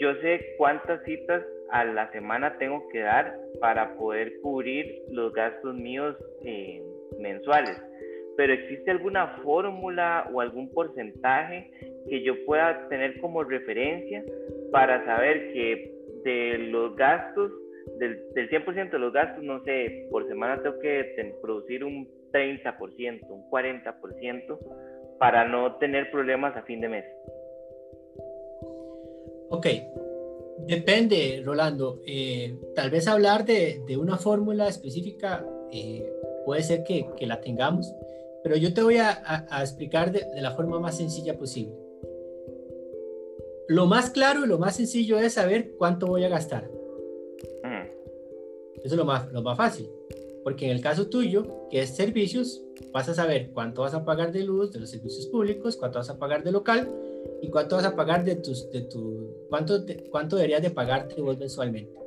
yo 0.00 0.14
sé 0.16 0.54
cuántas 0.58 1.02
citas 1.04 1.42
a 1.70 1.84
la 1.84 2.10
semana 2.12 2.56
tengo 2.58 2.86
que 2.88 3.00
dar 3.00 3.36
para 3.60 3.96
poder 3.96 4.40
cubrir 4.42 5.02
los 5.10 5.32
gastos 5.32 5.74
míos 5.74 6.16
eh, 6.44 6.82
mensuales. 7.18 7.76
Pero 8.36 8.52
¿existe 8.52 8.90
alguna 8.90 9.38
fórmula 9.42 10.28
o 10.32 10.40
algún 10.40 10.70
porcentaje 10.72 11.70
que 12.08 12.22
yo 12.22 12.44
pueda 12.44 12.88
tener 12.88 13.20
como 13.20 13.42
referencia 13.44 14.22
para 14.72 15.04
saber 15.04 15.52
que 15.52 15.92
de 16.24 16.58
los 16.58 16.96
gastos, 16.96 17.52
del, 17.98 18.20
del 18.34 18.50
100% 18.50 18.90
de 18.90 18.98
los 18.98 19.12
gastos, 19.12 19.42
no 19.42 19.62
sé, 19.64 20.06
por 20.10 20.26
semana 20.28 20.62
tengo 20.62 20.78
que 20.80 21.34
producir 21.40 21.84
un 21.84 22.08
30%, 22.32 23.28
un 23.28 23.50
40% 23.50 24.58
para 25.18 25.48
no 25.48 25.76
tener 25.76 26.10
problemas 26.10 26.56
a 26.56 26.62
fin 26.62 26.80
de 26.80 26.88
mes. 26.88 27.04
Ok, 29.48 29.66
depende, 30.66 31.42
Rolando. 31.44 32.00
Eh, 32.06 32.56
tal 32.74 32.90
vez 32.90 33.06
hablar 33.06 33.44
de, 33.44 33.80
de 33.86 33.96
una 33.96 34.16
fórmula 34.16 34.68
específica 34.68 35.46
eh, 35.72 36.10
puede 36.44 36.62
ser 36.62 36.82
que, 36.84 37.06
que, 37.16 37.26
la 37.26 37.40
tengamos, 37.40 37.94
pero 38.46 38.58
yo 38.58 38.72
te 38.72 38.80
voy 38.80 38.98
a, 38.98 39.44
a, 39.50 39.60
explicar 39.60 40.12
de, 40.12 40.20
de, 40.32 40.40
la 40.40 40.52
forma 40.52 40.78
más 40.78 40.96
sencilla 40.96 41.36
posible. 41.36 41.74
Lo 43.66 43.86
más 43.86 44.10
claro 44.10 44.44
y 44.44 44.46
lo 44.46 44.56
más 44.56 44.76
sencillo 44.76 45.18
es 45.18 45.32
saber 45.32 45.74
cuánto 45.76 46.06
voy 46.06 46.22
a 46.22 46.28
gastar. 46.28 46.70
Eso 48.76 48.84
es 48.84 48.92
lo 48.92 49.04
más, 49.04 49.32
lo 49.32 49.42
más 49.42 49.56
fácil. 49.56 49.90
Porque 50.44 50.66
en 50.66 50.70
el 50.70 50.80
caso 50.80 51.08
tuyo, 51.08 51.66
que 51.70 51.80
es 51.80 51.96
servicios, 51.96 52.62
vas 52.92 53.08
a 53.08 53.14
saber 53.14 53.50
cuánto 53.52 53.82
vas 53.82 53.94
a 53.94 54.04
pagar 54.04 54.30
de 54.30 54.44
luz, 54.44 54.70
de 54.70 54.78
los 54.78 54.90
servicios 54.90 55.26
públicos, 55.26 55.76
cuánto 55.76 55.98
vas 55.98 56.10
a 56.10 56.16
pagar 56.16 56.44
de 56.44 56.52
local 56.52 56.88
y 57.42 57.50
cuánto 57.50 57.74
vas 57.74 57.84
a 57.86 57.96
pagar 57.96 58.24
de 58.24 58.36
tus, 58.36 58.70
de 58.70 58.82
tu, 58.82 59.48
cuánto, 59.48 59.84
cuánto 60.12 60.36
deberías 60.36 60.62
de 60.62 60.70
pagarte 60.70 61.20
vos 61.20 61.36
mensualmente. 61.36 61.98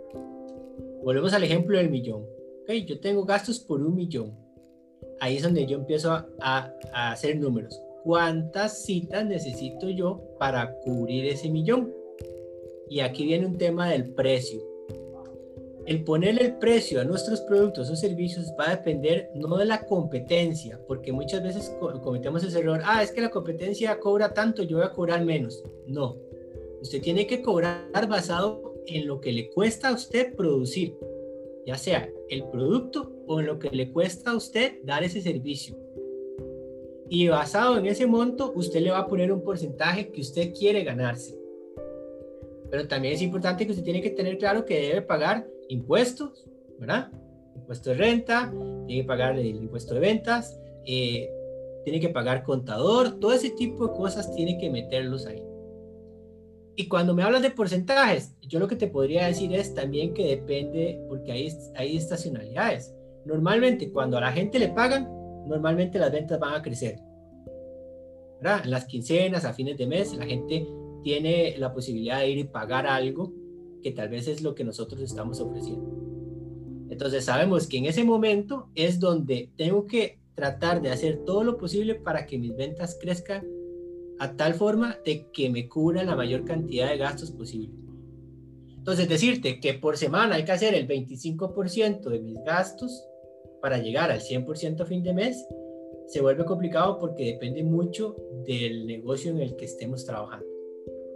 Volvemos 1.04 1.34
al 1.34 1.44
ejemplo 1.44 1.78
del 1.78 1.90
millón. 1.90 2.26
Okay, 2.64 2.86
yo 2.86 2.98
tengo 3.02 3.26
gastos 3.26 3.60
por 3.60 3.82
un 3.82 3.94
millón. 3.94 4.48
Ahí 5.20 5.38
es 5.38 5.44
donde 5.44 5.66
yo 5.66 5.78
empiezo 5.78 6.12
a, 6.12 6.28
a 6.94 7.12
hacer 7.12 7.38
números. 7.38 7.82
¿Cuántas 8.04 8.84
citas 8.84 9.26
necesito 9.26 9.90
yo 9.90 10.22
para 10.40 10.76
cubrir 10.80 11.26
ese 11.26 11.50
millón? 11.50 11.94
Y 12.90 13.02
aquí 13.02 13.26
viene 13.26 13.46
un 13.46 13.58
tema 13.58 13.90
del 13.90 14.14
precio 14.14 14.70
el 15.90 16.04
ponerle 16.04 16.44
el 16.44 16.54
precio 16.58 17.02
a 17.02 17.04
nuestros 17.04 17.42
productos 17.42 17.90
o 17.90 17.96
servicios 17.96 18.54
va 18.60 18.68
a 18.68 18.76
depender 18.76 19.32
no 19.34 19.58
de 19.58 19.66
la 19.66 19.88
competencia, 19.88 20.80
porque 20.88 21.12
muchas 21.12 21.42
veces 21.42 21.76
cometemos 22.04 22.44
ese 22.44 22.60
error, 22.60 22.80
ah, 22.86 23.02
es 23.02 23.12
que 23.12 23.22
la 23.22 23.32
competencia 23.32 24.00
cobra 24.00 24.32
tanto, 24.32 24.62
yo 24.62 24.78
voy 24.78 24.86
a 24.86 24.92
cobrar 24.92 25.26
menos. 25.26 25.64
No, 25.88 26.16
usted 26.80 27.02
tiene 27.02 27.26
que 27.26 27.42
cobrar 27.42 28.08
basado 28.08 28.76
en 28.86 29.08
lo 29.08 29.20
que 29.20 29.32
le 29.32 29.50
cuesta 29.50 29.90
a 29.90 29.94
usted 29.94 30.36
producir, 30.36 30.96
ya 31.66 31.76
sea 31.76 32.10
el 32.30 32.44
producto 32.50 33.12
o 33.28 33.40
en 33.40 33.48
lo 33.48 33.60
que 33.60 33.70
le 33.70 33.92
cuesta 33.92 34.32
a 34.32 34.36
usted 34.36 34.80
dar 34.84 35.04
ese 35.04 35.22
servicio. 35.22 35.78
Y 37.10 37.28
basado 37.28 37.78
en 37.78 37.88
ese 37.88 38.06
monto, 38.06 38.54
usted 38.56 38.82
le 38.82 38.92
va 38.92 39.00
a 39.00 39.08
poner 39.08 39.32
un 39.32 39.44
porcentaje 39.44 40.12
que 40.12 40.22
usted 40.22 40.54
quiere 40.54 40.84
ganarse. 40.84 41.40
Pero 42.70 42.88
también 42.88 43.16
es 43.16 43.22
importante 43.22 43.66
que 43.66 43.72
usted 43.72 43.84
tiene 43.84 44.02
que 44.02 44.12
tener 44.12 44.38
claro 44.38 44.64
que 44.64 44.80
debe 44.80 45.02
pagar 45.02 45.48
impuestos, 45.70 46.48
¿verdad? 46.78 47.12
Impuesto 47.56 47.90
de 47.90 47.96
renta, 47.96 48.54
tiene 48.86 49.02
que 49.02 49.08
pagar 49.08 49.40
el 49.40 49.48
impuesto 49.48 49.96
de 49.96 50.00
ventas, 50.00 50.60
eh, 50.86 51.30
tiene 51.84 52.00
que 52.00 52.10
pagar 52.10 52.44
contador, 52.44 53.20
todo 53.20 53.34
ese 53.34 53.50
tipo 53.52 53.88
de 53.88 53.94
cosas 53.94 54.36
tiene 54.36 54.60
que 54.60 54.70
meterlos 54.70 55.26
ahí. 55.26 55.44
Y 56.80 56.88
cuando 56.88 57.14
me 57.14 57.24
hablas 57.24 57.42
de 57.42 57.52
porcentajes, 57.52 58.38
yo 58.42 58.58
lo 58.58 58.70
que 58.70 58.78
te 58.78 58.88
podría 58.88 59.28
decir 59.28 59.54
es 59.54 59.76
también 59.76 60.14
que 60.14 60.26
depende, 60.28 60.98
porque 61.10 61.34
hay, 61.34 61.50
hay 61.76 61.98
estacionalidades. 61.98 62.96
Normalmente, 63.26 63.92
cuando 63.92 64.18
a 64.18 64.22
la 64.22 64.32
gente 64.32 64.60
le 64.60 64.70
pagan, 64.70 65.04
normalmente 65.46 66.00
las 66.00 66.10
ventas 66.10 66.40
van 66.40 66.54
a 66.54 66.62
crecer. 66.62 66.98
¿verdad? 68.42 68.62
En 68.64 68.72
las 68.72 68.86
quincenas, 68.86 69.44
a 69.44 69.52
fines 69.52 69.78
de 69.78 69.88
mes, 69.88 70.16
la 70.16 70.26
gente 70.26 70.66
tiene 71.04 71.58
la 71.58 71.74
posibilidad 71.74 72.20
de 72.20 72.30
ir 72.30 72.38
y 72.38 72.44
pagar 72.46 72.88
algo 72.88 73.34
que 73.84 73.92
tal 73.92 74.08
vez 74.08 74.30
es 74.30 74.42
lo 74.42 74.56
que 74.56 74.64
nosotros 74.64 75.02
estamos 75.02 75.42
ofreciendo. 75.42 75.86
Entonces 76.90 77.26
sabemos 77.26 77.68
que 77.68 77.80
en 77.80 77.88
ese 77.88 78.06
momento 78.06 78.70
es 78.74 79.02
donde 79.02 79.52
tengo 79.58 79.86
que 79.86 80.22
tratar 80.34 80.82
de 80.82 80.92
hacer 80.92 81.26
todo 81.26 81.44
lo 81.44 81.58
posible 81.58 81.96
para 81.96 82.26
que 82.26 82.40
mis 82.40 82.56
ventas 82.56 82.98
crezcan 83.02 83.46
a 84.20 84.36
tal 84.36 84.54
forma 84.54 84.98
de 85.06 85.28
que 85.32 85.50
me 85.50 85.68
cubra 85.68 86.04
la 86.04 86.16
mayor 86.16 86.46
cantidad 86.46 86.90
de 86.90 86.98
gastos 86.98 87.32
posible. 87.32 87.70
Entonces, 88.78 89.08
decirte 89.08 89.60
que 89.60 89.74
por 89.76 89.98
semana 89.98 90.36
hay 90.36 90.46
que 90.46 90.52
hacer 90.52 90.74
el 90.74 90.88
25% 90.88 92.10
de 92.10 92.20
mis 92.20 92.44
gastos 92.44 93.08
para 93.62 93.78
llegar 93.78 94.12
al 94.12 94.20
100% 94.20 94.82
a 94.82 94.86
fin 94.86 95.04
de 95.04 95.14
mes, 95.14 95.48
se 96.08 96.22
vuelve 96.22 96.44
complicado 96.46 96.98
porque 96.98 97.26
depende 97.34 97.64
mucho 97.64 98.16
del 98.48 98.88
negocio 98.88 99.32
en 99.32 99.42
el 99.42 99.56
que 99.56 99.66
estemos 99.66 100.06
trabajando. 100.06 100.46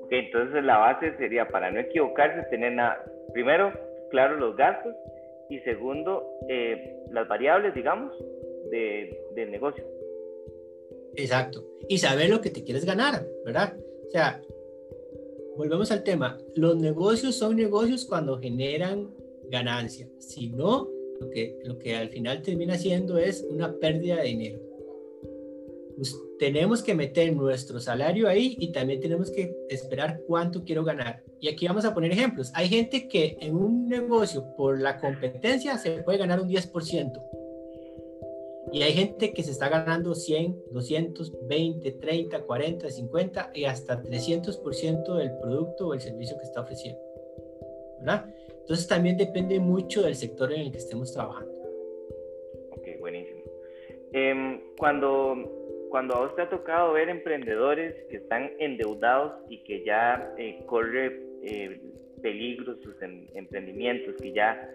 Ok, 0.03 0.11
entonces 0.11 0.63
la 0.63 0.77
base 0.77 1.17
sería 1.17 1.47
para 1.47 1.71
no 1.71 1.79
equivocarse, 1.79 2.47
tener 2.49 2.73
nada, 2.73 3.03
primero, 3.33 3.73
claro 4.11 4.37
los 4.37 4.55
gastos 4.55 4.93
y 5.49 5.59
segundo, 5.61 6.23
eh, 6.49 6.95
las 7.11 7.27
variables, 7.27 7.73
digamos, 7.73 8.13
de, 8.69 9.19
del 9.35 9.51
negocio. 9.51 9.83
Exacto. 11.15 11.65
Y 11.87 11.97
saber 11.97 12.29
lo 12.29 12.41
que 12.41 12.49
te 12.49 12.63
quieres 12.63 12.85
ganar, 12.85 13.27
¿verdad? 13.45 13.77
O 14.07 14.11
sea, 14.11 14.41
volvemos 15.57 15.91
al 15.91 16.03
tema. 16.03 16.37
Los 16.55 16.77
negocios 16.77 17.35
son 17.35 17.55
negocios 17.55 18.05
cuando 18.05 18.39
generan 18.39 19.09
ganancia. 19.49 20.09
Si 20.19 20.49
no, 20.49 20.89
lo 21.19 21.29
que, 21.29 21.59
lo 21.63 21.77
que 21.77 21.95
al 21.95 22.09
final 22.09 22.41
termina 22.41 22.77
siendo 22.77 23.17
es 23.17 23.45
una 23.49 23.73
pérdida 23.79 24.17
de 24.17 24.27
dinero. 24.27 24.59
Pues, 25.95 26.17
tenemos 26.39 26.81
que 26.81 26.95
meter 26.95 27.33
nuestro 27.33 27.79
salario 27.79 28.27
ahí 28.27 28.55
y 28.59 28.71
también 28.71 28.99
tenemos 28.99 29.29
que 29.29 29.55
esperar 29.69 30.21
cuánto 30.27 30.63
quiero 30.63 30.83
ganar. 30.83 31.23
Y 31.39 31.47
aquí 31.47 31.67
vamos 31.67 31.85
a 31.85 31.93
poner 31.93 32.11
ejemplos. 32.11 32.51
Hay 32.55 32.67
gente 32.67 33.07
que 33.07 33.37
en 33.39 33.55
un 33.55 33.87
negocio 33.87 34.53
por 34.57 34.81
la 34.81 34.97
competencia 34.99 35.77
se 35.77 36.03
puede 36.03 36.17
ganar 36.17 36.41
un 36.41 36.49
10%. 36.49 37.11
Y 38.73 38.81
hay 38.81 38.93
gente 38.93 39.33
que 39.33 39.43
se 39.43 39.51
está 39.51 39.69
ganando 39.69 40.15
100, 40.15 40.71
200, 40.71 41.47
20, 41.47 41.91
30, 41.91 42.41
40, 42.41 42.89
50 42.89 43.51
y 43.53 43.65
hasta 43.65 44.01
300% 44.01 45.15
del 45.15 45.37
producto 45.37 45.89
o 45.89 45.93
el 45.93 46.01
servicio 46.01 46.35
que 46.39 46.43
está 46.43 46.61
ofreciendo. 46.61 46.99
¿Verdad? 47.99 48.33
Entonces 48.49 48.87
también 48.87 49.15
depende 49.15 49.59
mucho 49.59 50.01
del 50.01 50.15
sector 50.15 50.51
en 50.51 50.61
el 50.61 50.71
que 50.71 50.79
estemos 50.79 51.13
trabajando. 51.13 51.53
Ok, 52.71 52.99
buenísimo. 52.99 53.43
Em, 54.11 54.59
cuando, 54.79 55.35
cuando 55.91 56.15
a 56.15 56.19
vos 56.21 56.35
te 56.35 56.41
ha 56.41 56.49
tocado 56.49 56.93
ver 56.93 57.09
emprendedores 57.09 57.93
que 58.09 58.17
están 58.17 58.53
endeudados 58.57 59.33
y 59.49 59.63
que 59.65 59.85
ya 59.85 60.33
eh, 60.39 60.63
corre 60.65 61.21
eh, 61.43 61.79
peligro 62.23 62.75
sus 62.81 62.99
em, 63.03 63.27
emprendimientos, 63.35 64.15
que 64.19 64.33
ya 64.33 64.67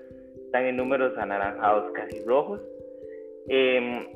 están 0.44 0.66
en 0.66 0.76
números 0.76 1.18
anaranjados, 1.18 1.90
casi 1.94 2.22
rojos, 2.22 2.60
Em, 3.48 4.06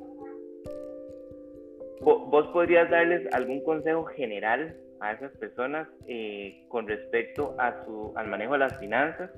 ¿Vos 2.00 2.48
podrías 2.48 2.90
darles 2.90 3.32
algún 3.32 3.62
consejo 3.62 4.04
general 4.04 4.76
a 5.00 5.12
esas 5.12 5.30
personas 5.36 5.86
eh, 6.08 6.64
con 6.68 6.88
respecto 6.88 7.54
a 7.58 7.84
su, 7.84 8.12
al 8.16 8.26
manejo 8.26 8.54
de 8.54 8.58
las 8.58 8.78
finanzas? 8.78 9.30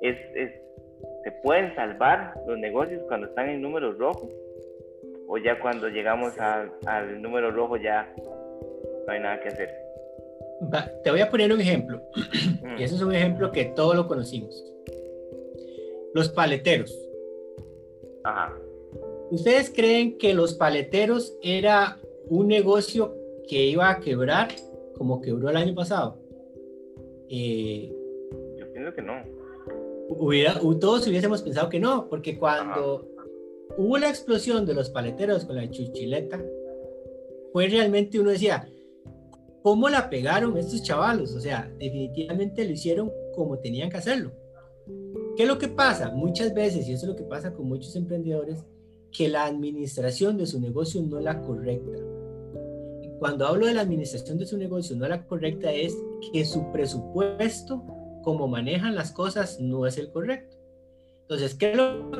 ¿Es, 0.00 0.16
se 1.24 1.32
pueden 1.42 1.74
salvar 1.74 2.34
los 2.46 2.58
negocios 2.58 3.02
cuando 3.08 3.26
están 3.26 3.50
en 3.50 3.60
números 3.60 3.98
rojos? 3.98 4.30
¿O 5.26 5.36
ya 5.36 5.58
cuando 5.60 5.88
llegamos 5.88 6.32
al 6.38 7.20
número 7.20 7.50
rojo 7.50 7.76
ya 7.76 8.10
no 9.06 9.12
hay 9.12 9.20
nada 9.20 9.40
que 9.40 9.48
hacer? 9.48 9.68
te 11.04 11.10
voy 11.10 11.20
a 11.20 11.30
poner 11.30 11.52
un 11.52 11.60
ejemplo. 11.60 12.02
y 12.78 12.82
ese 12.82 12.94
es 12.94 13.02
un 13.02 13.14
ejemplo 13.14 13.52
que 13.52 13.66
todos 13.66 13.94
lo 13.94 14.08
conocimos. 14.08 14.64
Los 16.14 16.30
paleteros. 16.30 16.98
Ajá. 18.24 18.54
¿Ustedes 19.30 19.70
creen 19.70 20.16
que 20.16 20.32
los 20.32 20.54
paleteros 20.54 21.36
era 21.42 21.98
un 22.28 22.48
negocio 22.48 23.14
que 23.46 23.66
iba 23.66 23.90
a 23.90 24.00
quebrar 24.00 24.48
como 24.96 25.20
quebró 25.20 25.50
el 25.50 25.56
año 25.56 25.74
pasado? 25.74 26.18
Eh, 27.28 27.92
Yo 28.58 28.72
pienso 28.72 28.94
que 28.94 29.02
no. 29.02 29.14
Hubiera, 30.08 30.58
todos 30.80 31.06
hubiésemos 31.06 31.42
pensado 31.42 31.68
que 31.68 31.78
no, 31.78 32.08
porque 32.08 32.38
cuando 32.38 33.06
hubo 33.76 33.98
la 33.98 34.08
explosión 34.08 34.64
de 34.64 34.74
los 34.74 34.88
paleteros 34.88 35.44
con 35.44 35.56
la 35.56 35.70
chuchileta, 35.70 36.42
fue 37.52 37.68
realmente 37.68 38.18
uno 38.18 38.30
decía, 38.30 38.66
¿cómo 39.62 39.90
la 39.90 40.08
pegaron 40.08 40.56
estos 40.56 40.82
chavalos? 40.82 41.34
O 41.34 41.40
sea, 41.40 41.70
definitivamente 41.78 42.64
lo 42.64 42.72
hicieron 42.72 43.12
como 43.34 43.58
tenían 43.58 43.90
que 43.90 43.98
hacerlo. 43.98 44.32
¿Qué 45.36 45.42
es 45.42 45.48
lo 45.48 45.58
que 45.58 45.68
pasa? 45.68 46.10
Muchas 46.10 46.54
veces, 46.54 46.88
y 46.88 46.94
eso 46.94 47.04
es 47.04 47.10
lo 47.10 47.16
que 47.16 47.24
pasa 47.24 47.52
con 47.52 47.68
muchos 47.68 47.94
emprendedores, 47.94 48.64
que 49.12 49.28
la 49.28 49.46
administración 49.46 50.36
de 50.36 50.46
su 50.46 50.60
negocio 50.60 51.02
no 51.02 51.20
la 51.20 51.40
correcta. 51.42 51.98
Cuando 53.18 53.46
hablo 53.46 53.66
de 53.66 53.74
la 53.74 53.80
administración 53.80 54.38
de 54.38 54.46
su 54.46 54.56
negocio 54.56 54.96
no 54.96 55.08
la 55.08 55.26
correcta 55.26 55.72
es 55.72 55.96
que 56.32 56.44
su 56.44 56.70
presupuesto, 56.70 57.82
como 58.22 58.46
manejan 58.46 58.94
las 58.94 59.10
cosas, 59.10 59.60
no 59.60 59.86
es 59.86 59.98
el 59.98 60.10
correcto. 60.10 60.56
Entonces, 61.22 61.54
¿qué 61.54 61.72
es, 61.72 61.76
lo 61.76 62.10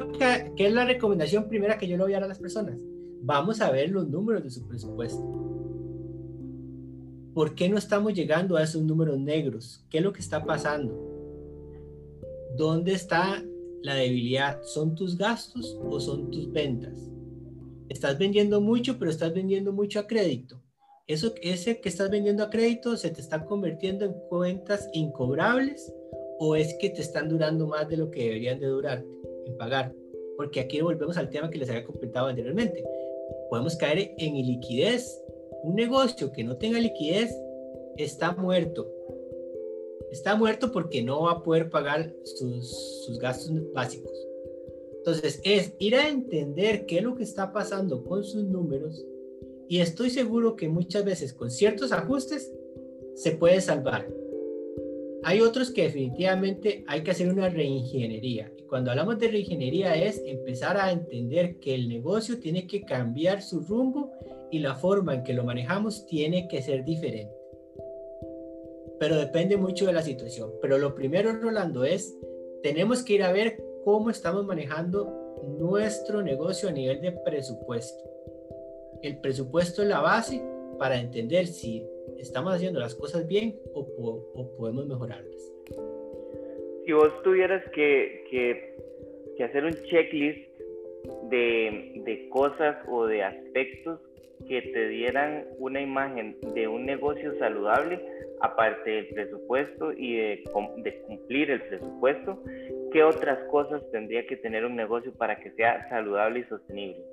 ¿qué 0.56 0.66
es 0.66 0.72
la 0.72 0.84
recomendación 0.84 1.48
primera 1.48 1.78
que 1.78 1.86
yo 1.86 1.96
le 1.96 2.02
voy 2.02 2.12
a 2.12 2.16
dar 2.16 2.24
a 2.24 2.28
las 2.28 2.40
personas? 2.40 2.78
Vamos 3.22 3.60
a 3.60 3.70
ver 3.70 3.90
los 3.90 4.08
números 4.08 4.42
de 4.42 4.50
su 4.50 4.66
presupuesto. 4.66 5.22
¿Por 7.32 7.54
qué 7.54 7.68
no 7.68 7.78
estamos 7.78 8.14
llegando 8.14 8.56
a 8.56 8.64
esos 8.64 8.82
números 8.82 9.18
negros? 9.18 9.84
¿Qué 9.88 9.98
es 9.98 10.04
lo 10.04 10.12
que 10.12 10.20
está 10.20 10.44
pasando? 10.44 10.92
¿Dónde 12.56 12.92
está 12.92 13.42
la 13.82 13.94
debilidad? 13.94 14.62
¿Son 14.62 14.94
tus 14.94 15.16
gastos 15.16 15.78
o 15.82 16.00
son 16.00 16.30
tus 16.30 16.50
ventas? 16.52 17.10
Estás 17.88 18.18
vendiendo 18.18 18.60
mucho, 18.60 18.98
pero 18.98 19.10
estás 19.10 19.32
vendiendo 19.32 19.72
mucho 19.72 20.00
a 20.00 20.06
crédito. 20.06 20.60
Eso, 21.06 21.32
ese 21.40 21.80
que 21.80 21.88
estás 21.88 22.10
vendiendo 22.10 22.44
a 22.44 22.50
crédito 22.50 22.96
se 22.96 23.10
te 23.10 23.20
está 23.20 23.44
convirtiendo 23.44 24.04
en 24.04 24.12
cuentas 24.28 24.90
incobrables 24.92 25.92
o 26.38 26.54
es 26.54 26.74
que 26.74 26.90
te 26.90 27.00
están 27.00 27.28
durando 27.28 27.66
más 27.66 27.88
de 27.88 27.96
lo 27.96 28.10
que 28.10 28.24
deberían 28.24 28.60
de 28.60 28.66
durarte 28.66 29.08
en 29.46 29.56
pagar. 29.56 29.94
Porque 30.36 30.60
aquí 30.60 30.80
volvemos 30.80 31.16
al 31.16 31.30
tema 31.30 31.50
que 31.50 31.58
les 31.58 31.70
había 31.70 31.84
comentado 31.84 32.26
anteriormente. 32.26 32.84
Podemos 33.48 33.74
caer 33.76 34.14
en 34.18 34.34
liquidez. 34.34 35.20
Un 35.62 35.74
negocio 35.74 36.30
que 36.30 36.44
no 36.44 36.56
tenga 36.56 36.78
liquidez 36.78 37.34
está 37.96 38.32
muerto 38.32 38.86
está 40.10 40.36
muerto 40.36 40.72
porque 40.72 41.02
no 41.02 41.22
va 41.22 41.32
a 41.32 41.42
poder 41.42 41.70
pagar 41.70 42.14
sus, 42.24 43.04
sus 43.04 43.18
gastos 43.18 43.52
básicos. 43.72 44.12
Entonces, 44.98 45.40
es 45.44 45.72
ir 45.78 45.94
a 45.94 46.08
entender 46.08 46.86
qué 46.86 46.98
es 46.98 47.02
lo 47.02 47.14
que 47.14 47.22
está 47.22 47.52
pasando 47.52 48.04
con 48.04 48.24
sus 48.24 48.44
números 48.44 49.04
y 49.68 49.80
estoy 49.80 50.10
seguro 50.10 50.56
que 50.56 50.68
muchas 50.68 51.04
veces 51.04 51.32
con 51.32 51.50
ciertos 51.50 51.92
ajustes 51.92 52.52
se 53.14 53.32
puede 53.32 53.60
salvar. 53.60 54.08
Hay 55.24 55.40
otros 55.40 55.70
que 55.70 55.82
definitivamente 55.82 56.84
hay 56.86 57.02
que 57.02 57.10
hacer 57.10 57.28
una 57.28 57.48
reingeniería. 57.48 58.52
Y 58.56 58.62
cuando 58.62 58.90
hablamos 58.90 59.18
de 59.18 59.28
reingeniería 59.28 59.94
es 59.94 60.22
empezar 60.24 60.76
a 60.76 60.90
entender 60.90 61.58
que 61.58 61.74
el 61.74 61.88
negocio 61.88 62.38
tiene 62.38 62.66
que 62.66 62.82
cambiar 62.82 63.42
su 63.42 63.60
rumbo 63.60 64.12
y 64.50 64.60
la 64.60 64.74
forma 64.74 65.14
en 65.14 65.24
que 65.24 65.34
lo 65.34 65.44
manejamos 65.44 66.06
tiene 66.06 66.48
que 66.48 66.62
ser 66.62 66.84
diferente 66.84 67.37
pero 68.98 69.16
depende 69.16 69.56
mucho 69.56 69.86
de 69.86 69.92
la 69.92 70.02
situación. 70.02 70.52
Pero 70.60 70.78
lo 70.78 70.94
primero, 70.94 71.32
Rolando, 71.32 71.84
es, 71.84 72.16
tenemos 72.62 73.04
que 73.04 73.14
ir 73.14 73.22
a 73.22 73.32
ver 73.32 73.62
cómo 73.84 74.10
estamos 74.10 74.44
manejando 74.44 75.38
nuestro 75.58 76.22
negocio 76.22 76.68
a 76.68 76.72
nivel 76.72 77.00
de 77.00 77.12
presupuesto. 77.12 78.04
El 79.02 79.20
presupuesto 79.20 79.82
es 79.82 79.88
la 79.88 80.00
base 80.00 80.42
para 80.78 80.98
entender 80.98 81.46
si 81.46 81.86
estamos 82.18 82.54
haciendo 82.54 82.80
las 82.80 82.94
cosas 82.94 83.26
bien 83.26 83.58
o, 83.74 83.80
o 84.34 84.56
podemos 84.56 84.86
mejorarlas. 84.86 85.52
Si 86.84 86.92
vos 86.92 87.12
tuvieras 87.22 87.62
que, 87.72 88.24
que, 88.30 88.76
que 89.36 89.44
hacer 89.44 89.64
un 89.64 89.74
checklist 89.88 90.48
de, 91.30 92.02
de 92.04 92.28
cosas 92.30 92.76
o 92.88 93.06
de 93.06 93.22
aspectos 93.22 94.00
que 94.48 94.62
te 94.62 94.88
dieran 94.88 95.46
una 95.58 95.80
imagen 95.80 96.38
de 96.54 96.68
un 96.68 96.86
negocio 96.86 97.38
saludable, 97.38 98.00
aparte 98.40 98.90
del 98.90 99.08
presupuesto 99.08 99.92
y 99.92 100.16
de, 100.16 100.44
cumplir 101.06 101.50
el 101.50 101.62
presupuesto, 101.62 102.42
¿qué 102.92 103.02
otras 103.02 103.38
cosas 103.50 103.82
tendría 103.90 104.26
que 104.26 104.36
tener 104.36 104.64
un 104.64 104.76
negocio 104.76 105.12
para 105.12 105.38
que 105.40 105.50
sea 105.52 105.88
saludable 105.88 106.40
y 106.40 106.44
sostenible? 106.44 107.04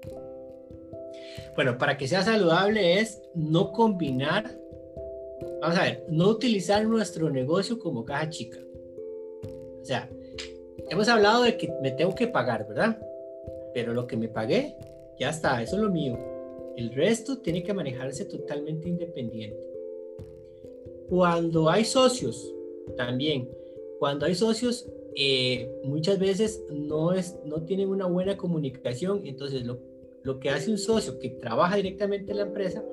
Bueno, 1.56 1.78
para 1.78 1.98
que 1.98 2.08
sea 2.08 2.22
saludable 2.22 3.00
es 3.00 3.22
no 3.34 3.72
combinar, 3.72 4.46
vamos 5.62 5.78
a 5.78 5.84
ver, 5.84 6.04
no 6.10 6.30
utilizar 6.30 6.86
nuestro 6.86 7.30
negocio 7.30 7.80
como 7.80 8.06
caja 8.06 8.30
chica. 8.30 8.60
O 9.82 9.86
sea, 9.86 10.10
hemos 10.90 11.08
hablado 11.08 11.44
de 11.44 11.58
que 11.58 11.72
me 11.82 11.92
tengo 11.92 12.16
que 12.16 12.28
pagar, 12.28 12.68
¿verdad? 12.68 13.00
Pero 13.74 13.94
lo 13.94 14.08
que 14.08 14.18
me 14.18 14.28
pagué, 14.28 14.76
ya 15.18 15.30
está, 15.30 15.62
eso 15.62 15.76
es 15.76 15.82
lo 15.82 15.90
mío. 15.90 16.18
El 16.76 16.94
resto 16.94 17.38
tiene 17.40 17.64
que 17.64 17.74
manejarse 17.74 18.26
totalmente 18.26 18.90
independiente. 18.90 19.75
Cuando 21.10 21.70
hay 21.70 21.86
socios, 21.86 22.54
también, 22.98 23.50
cuando 24.00 24.26
hay 24.26 24.36
socios, 24.36 24.88
eh, 25.16 25.72
muchas 25.84 26.20
veces 26.20 26.64
no, 26.70 27.14
es, 27.14 27.38
no 27.46 27.64
tienen 27.64 27.90
una 27.90 28.06
buena 28.06 28.36
comunicación, 28.38 29.22
entonces 29.26 29.66
lo, 29.66 29.80
lo 30.24 30.40
que 30.40 30.50
hace 30.50 30.72
un 30.72 30.78
socio 30.78 31.20
que 31.20 31.30
trabaja 31.30 31.78
directamente 31.78 32.32
en 32.32 32.38
la 32.38 32.44
empresa 32.44 32.84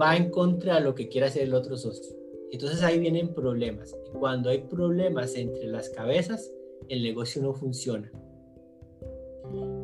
va 0.00 0.16
en 0.16 0.30
contra 0.30 0.76
de 0.76 0.80
lo 0.80 0.94
que 0.94 1.08
quiere 1.08 1.26
hacer 1.26 1.42
el 1.42 1.54
otro 1.54 1.76
socio. 1.76 2.16
Entonces 2.50 2.82
ahí 2.82 2.98
vienen 2.98 3.34
problemas. 3.34 3.96
Cuando 4.18 4.50
hay 4.50 4.58
problemas 4.58 5.36
entre 5.36 5.66
las 5.66 5.88
cabezas, 5.88 6.52
el 6.88 7.02
negocio 7.02 7.42
no 7.42 7.54
funciona. 7.54 8.10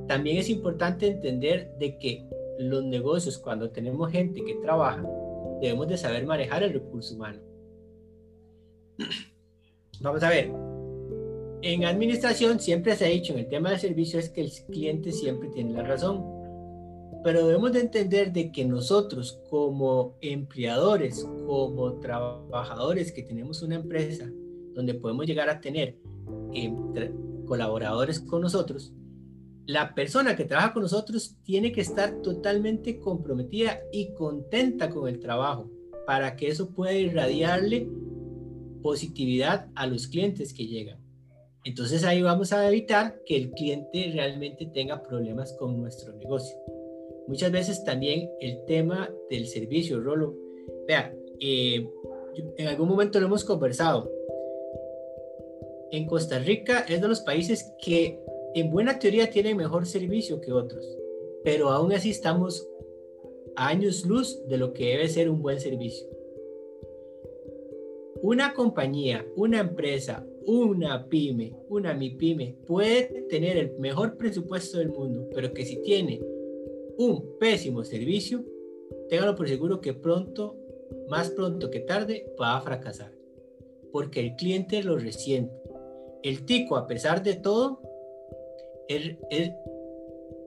También 0.07 0.38
es 0.38 0.48
importante 0.50 1.07
entender 1.07 1.72
de 1.78 1.98
que 1.98 2.26
los 2.59 2.85
negocios, 2.85 3.38
cuando 3.38 3.70
tenemos 3.70 4.11
gente 4.11 4.42
que 4.44 4.54
trabaja, 4.57 5.07
debemos 5.61 5.88
de 5.88 5.96
saber 5.96 6.26
manejar 6.26 6.62
el 6.62 6.72
recurso 6.72 7.14
humano. 7.14 7.40
Vamos 10.00 10.22
a 10.22 10.30
ver, 10.30 10.52
en 11.62 11.84
administración 11.84 12.61
siempre 12.61 12.94
se 12.94 13.04
ha 13.04 13.08
dicho 13.08 13.32
en 13.32 13.40
el 13.40 13.48
tema 13.48 13.70
de 13.70 13.78
servicios 13.78 14.28
que 14.28 14.42
el 14.42 14.52
cliente 14.70 15.11
siempre 15.12 15.48
tiene 15.48 15.72
la 15.72 15.82
razón, 15.82 16.24
pero 17.24 17.46
debemos 17.46 17.72
de 17.72 17.80
entender 17.80 18.32
de 18.32 18.52
que 18.52 18.64
nosotros 18.64 19.40
como 19.50 20.16
empleadores, 20.20 21.24
como 21.46 21.98
trabajadores 21.98 23.11
que 23.11 23.24
tenemos 23.24 23.62
una 23.62 23.74
empresa 23.74 24.30
donde 24.74 24.94
podemos 24.94 25.26
llegar 25.26 25.50
a 25.50 25.61
tener 25.61 25.98
eh, 26.54 26.72
colaboradores 27.44 28.20
con 28.20 28.42
nosotros, 28.42 28.92
la 29.66 29.94
persona 29.94 30.37
que 30.37 30.44
trabaja 30.44 30.72
con 30.72 30.82
nosotros 30.82 31.37
tiene 31.42 31.72
que 31.72 31.80
estar 31.80 32.22
totalmente 32.22 33.00
comprometida 33.00 33.80
y 33.92 34.14
contenta 34.14 34.88
con 34.88 35.08
el 35.08 35.18
trabajo 35.18 35.70
para 36.06 36.37
que 36.37 36.48
eso 36.48 36.70
pueda 36.70 36.94
irradiarle 36.94 37.90
positividad 38.88 39.66
a 39.74 39.87
los 39.87 40.07
clientes 40.07 40.55
que 40.55 40.66
llegan. 40.66 40.98
Entonces 41.62 42.05
ahí 42.05 42.22
vamos 42.22 42.55
a 42.55 42.66
evitar 42.66 43.20
que 43.27 43.37
el 43.37 43.51
cliente 43.51 44.11
realmente 44.14 44.64
tenga 44.72 45.03
problemas 45.03 45.53
con 45.59 45.79
nuestro 45.79 46.14
negocio. 46.14 46.57
Muchas 47.27 47.53
veces 47.53 47.85
también 47.85 48.31
el 48.40 48.64
tema 48.64 49.11
del 49.29 49.46
servicio, 49.46 50.01
Rolo. 50.01 50.35
Vea, 50.87 51.14
eh, 51.38 51.87
en 52.57 52.66
algún 52.66 52.88
momento 52.88 53.20
lo 53.20 53.27
hemos 53.27 53.44
conversado. 53.44 54.11
En 55.90 56.07
Costa 56.07 56.38
Rica 56.38 56.87
es 56.88 57.03
de 57.03 57.09
los 57.09 57.20
países 57.20 57.70
que 57.85 58.18
en 58.55 58.70
buena 58.70 58.98
teoría 58.98 59.29
tienen 59.29 59.59
mejor 59.59 59.85
servicio 59.85 60.40
que 60.40 60.51
otros, 60.51 60.96
pero 61.44 61.68
aún 61.68 61.92
así 61.92 62.09
estamos 62.09 62.66
a 63.55 63.68
años 63.68 64.07
luz 64.07 64.40
de 64.48 64.57
lo 64.57 64.72
que 64.72 64.87
debe 64.87 65.09
ser 65.09 65.29
un 65.29 65.42
buen 65.42 65.61
servicio. 65.61 66.09
Una 68.22 68.52
compañía, 68.52 69.24
una 69.37 69.61
empresa, 69.61 70.26
una 70.46 71.09
pyme, 71.09 71.54
una 71.68 71.94
MIPYME 71.94 72.57
puede 72.66 73.26
tener 73.28 73.57
el 73.57 73.78
mejor 73.78 74.16
presupuesto 74.16 74.78
del 74.78 74.88
mundo, 74.88 75.28
pero 75.35 75.52
que 75.52 75.64
si 75.64 75.83
tiene 75.83 76.20
un 76.96 77.38
pésimo 77.38 77.85
servicio, 77.85 78.44
téngalo 79.09 79.35
por 79.35 79.48
seguro 79.48 79.81
que 79.81 79.92
pronto, 79.92 80.57
más 81.09 81.31
pronto 81.31 81.70
que 81.70 81.81
tarde, 81.81 82.33
va 82.40 82.57
a 82.57 82.61
fracasar. 82.61 83.12
Porque 83.92 84.20
el 84.20 84.37
cliente 84.37 84.83
lo 84.83 84.98
resiente. 84.98 85.54
El 86.22 86.44
tico, 86.44 86.76
a 86.76 86.87
pesar 86.87 87.22
de 87.22 87.35
todo, 87.35 87.81
él, 88.88 89.18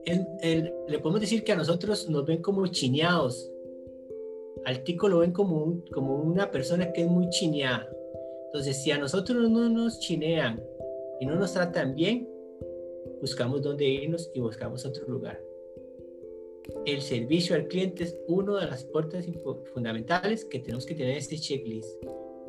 le 0.04 0.98
podemos 0.98 1.20
decir 1.20 1.44
que 1.44 1.52
a 1.52 1.56
nosotros 1.56 2.08
nos 2.10 2.26
ven 2.26 2.42
como 2.42 2.66
chineados 2.66 3.51
al 4.64 4.84
tico 4.84 5.08
lo 5.08 5.18
ven 5.18 5.32
como, 5.32 5.82
como 5.92 6.16
una 6.16 6.50
persona 6.50 6.92
que 6.92 7.02
es 7.02 7.08
muy 7.08 7.28
chineada. 7.30 7.88
Entonces, 8.46 8.82
si 8.82 8.90
a 8.90 8.98
nosotros 8.98 9.50
no 9.50 9.68
nos 9.68 9.98
chinean 9.98 10.62
y 11.20 11.26
no 11.26 11.36
nos 11.36 11.54
tratan 11.54 11.94
bien, 11.94 12.28
buscamos 13.20 13.62
dónde 13.62 13.86
irnos 13.86 14.30
y 14.34 14.40
buscamos 14.40 14.84
otro 14.84 15.06
lugar. 15.08 15.40
El 16.84 17.00
servicio 17.00 17.56
al 17.56 17.66
cliente 17.66 18.04
es 18.04 18.16
una 18.28 18.60
de 18.60 18.66
las 18.66 18.84
puertas 18.84 19.26
fundamentales 19.72 20.44
que 20.44 20.58
tenemos 20.58 20.86
que 20.86 20.94
tener 20.94 21.12
en 21.12 21.18
este 21.18 21.38
checklist. 21.38 21.88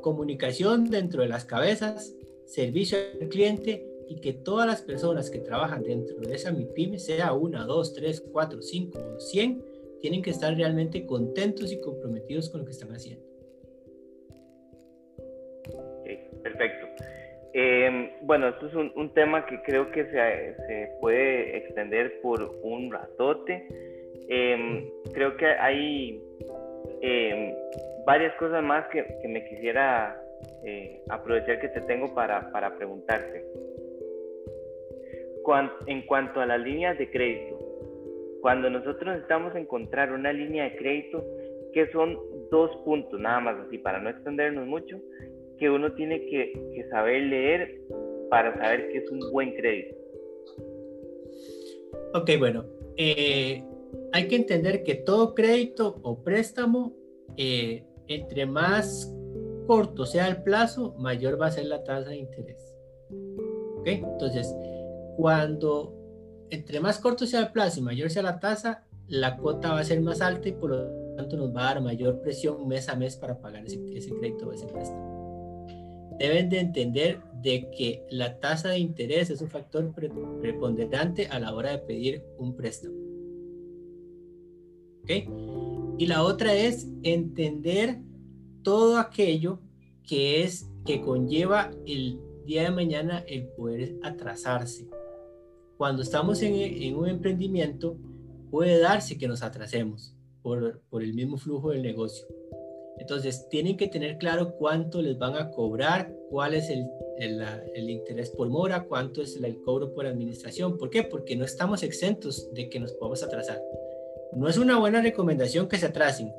Comunicación 0.01 0.89
dentro 0.89 1.21
de 1.21 1.29
las 1.29 1.45
cabezas, 1.45 2.15
servicio 2.45 2.97
al 3.21 3.29
cliente 3.29 3.87
y 4.07 4.19
que 4.19 4.33
todas 4.33 4.67
las 4.67 4.81
personas 4.81 5.29
que 5.29 5.39
trabajan 5.39 5.83
dentro 5.83 6.19
de 6.19 6.35
esa 6.35 6.51
MIPYME, 6.51 6.99
sea 6.99 7.33
una, 7.33 7.65
dos, 7.65 7.93
tres, 7.93 8.21
cuatro, 8.21 8.61
cinco 8.61 8.99
cien, 9.19 9.63
tienen 10.03 10.21
que 10.21 10.31
estar 10.31 10.53
realmente 10.53 11.05
contentos 11.05 11.71
y 11.71 11.79
comprometidos 11.79 12.49
con 12.49 12.59
lo 12.59 12.65
que 12.65 12.73
están 12.73 12.89
haciendo. 12.89 13.25
perfecto. 16.43 16.87
Em, 17.53 18.09
bueno, 18.23 18.49
esto 18.49 18.67
es 18.67 18.73
un, 18.73 19.13
tema 19.13 19.45
que 19.45 19.61
creo 19.61 19.89
que 19.91 20.03
se, 20.03 20.89
puede 20.99 21.55
extender 21.55 22.19
por 22.19 22.53
un 22.63 22.91
ratote. 22.91 23.65
Em, 24.27 24.89
creo 25.13 25.37
que 25.37 25.45
hay 25.45 26.21
em, 26.99 27.55
varias 28.05 28.35
cosas 28.35 28.61
más 28.61 28.85
que, 28.89 29.05
que 29.21 29.27
me 29.29 29.47
quisiera 29.47 30.21
eh, 30.65 31.01
aprovechar 31.07 31.61
que 31.61 31.69
te 31.69 31.79
tengo 31.79 32.13
para, 32.13 32.51
para 32.51 32.75
preguntarte. 32.75 33.45
en 35.87 36.01
cuanto 36.07 36.41
a 36.41 36.45
las 36.45 36.59
líneas 36.59 36.97
de 36.97 37.09
crédito, 37.09 37.62
cuando 38.43 38.69
nosotros 38.69 39.05
necesitamos 39.05 39.55
encontrar 39.55 40.11
una 40.11 40.33
línea 40.33 40.65
de 40.65 40.75
crédito, 40.75 41.25
que 41.71 41.89
son 41.93 42.19
dos 42.51 42.69
puntos, 42.83 43.17
nada 43.17 43.39
más 43.39 43.55
así, 43.65 43.77
para 43.77 44.01
no 44.01 44.09
extendernos 44.09 44.67
mucho, 44.67 44.99
que 45.57 45.69
uno 45.69 45.93
tiene 45.93 46.19
que, 46.25 46.85
saber 46.91 47.21
leer 47.21 47.79
para 48.29 48.53
saber 48.57 48.89
qué 48.89 48.97
es 48.97 49.09
un 49.09 49.21
buen 49.31 49.55
crédito. 49.55 49.95
Ok, 52.15 52.31
bueno, 52.37 52.65
eh, 52.97 53.63
hay 54.11 54.27
que 54.27 54.35
entender 54.35 54.83
que 54.83 54.95
todo 54.95 55.35
crédito 55.35 56.01
o 56.03 56.21
préstamo, 56.21 56.91
eh, 57.37 57.85
entre 58.09 58.45
más 58.45 59.09
corto 59.67 60.05
sea 60.05 60.27
el 60.27 60.43
plazo, 60.43 60.95
mayor 60.99 61.39
va 61.39 61.45
a 61.45 61.51
ser 61.51 61.67
la 61.67 61.81
tasa 61.85 62.09
de 62.09 62.17
interés. 62.17 62.75
¿Ok? 63.77 63.87
Entonces, 63.87 64.53
cuando 65.15 66.02
entre 66.53 66.79
más 66.79 66.99
corto 66.99 67.25
sea 67.25 67.39
el 67.39 67.51
plazo 67.51 67.79
y 67.79 67.83
mayor 67.83 68.11
sea 68.11 68.21
la 68.21 68.39
tasa, 68.39 68.83
la 69.07 69.37
cuota 69.37 69.73
va 69.73 69.79
a 69.79 69.83
ser 69.83 70.01
más 70.01 70.21
alta 70.21 70.49
y 70.49 70.51
por 70.51 70.69
lo 70.69 71.15
tanto 71.15 71.35
nos 71.35 71.55
va 71.55 71.61
a 71.61 71.73
dar 71.73 71.81
mayor 71.81 72.21
presión 72.21 72.67
mes 72.67 72.89
a 72.89 72.95
mes 72.95 73.15
para 73.15 73.39
pagar 73.39 73.65
ese, 73.65 73.79
crédito 74.19 74.47
o 74.47 74.53
ese 74.53 74.67
préstamo. 74.67 75.65
Deben 76.19 76.49
de 76.49 76.59
entender 76.59 77.21
de 77.41 77.71
que 77.71 78.05
la 78.11 78.39
tasa 78.39 78.69
de 78.69 78.79
interés 78.79 79.31
es 79.31 79.41
un 79.41 79.49
factor 79.49 79.91
preponderante 80.41 81.27
a 81.27 81.39
la 81.39 81.53
hora 81.53 81.71
de 81.71 81.79
pedir 81.79 82.23
un 82.37 82.55
préstamo. 82.55 82.95
¿Ok? 85.01 85.97
Y 85.97 86.05
la 86.05 86.23
otra 86.23 86.53
es 86.53 86.87
entender 87.01 87.97
todo 88.61 88.99
aquello 88.99 89.59
que 90.03 90.43
es 90.43 90.69
que 90.85 91.01
conlleva 91.01 91.71
el 91.85 92.19
día 92.45 92.63
de 92.63 92.71
mañana 92.71 93.23
el 93.27 93.47
poder 93.47 93.95
atrasarse 94.03 94.87
cuando 95.77 96.03
estamos 96.03 96.41
en, 96.41 96.95
un 96.95 97.07
emprendimiento, 97.07 97.97
puede 98.51 98.79
darse 98.79 99.17
que 99.17 99.27
nos 99.27 99.41
atrasemos 99.41 100.15
por, 100.41 100.81
el 100.91 101.13
mismo 101.13 101.37
flujo 101.37 101.71
del 101.71 101.81
negocio. 101.81 102.27
Entonces, 102.99 103.47
tienen 103.49 103.75
que 103.75 103.87
tener 103.87 104.17
claro 104.17 104.55
cuánto 104.55 105.01
les 105.01 105.17
van 105.17 105.35
a 105.35 105.49
cobrar, 105.49 106.15
cuál 106.29 106.53
es 106.53 106.69
el, 106.69 106.87
el, 107.17 107.89
interés 107.89 108.29
por 108.29 108.49
mora, 108.49 108.85
cuánto 108.85 109.23
es 109.23 109.35
el, 109.35 109.61
cobro 109.61 109.93
por 109.93 110.05
administración. 110.05 110.77
¿Por 110.77 110.91
qué? 110.91 111.03
Porque 111.03 111.35
no 111.35 111.43
estamos 111.43 111.81
exentos 111.81 112.53
de 112.53 112.69
que 112.69 112.79
nos 112.79 112.93
podamos 112.93 113.23
atrasar. 113.23 113.61
No 114.35 114.47
es 114.47 114.57
una 114.57 114.77
buena 114.77 115.01
recomendación 115.01 115.67
que 115.67 115.77
se 115.77 115.87
atrasen, 115.87 116.31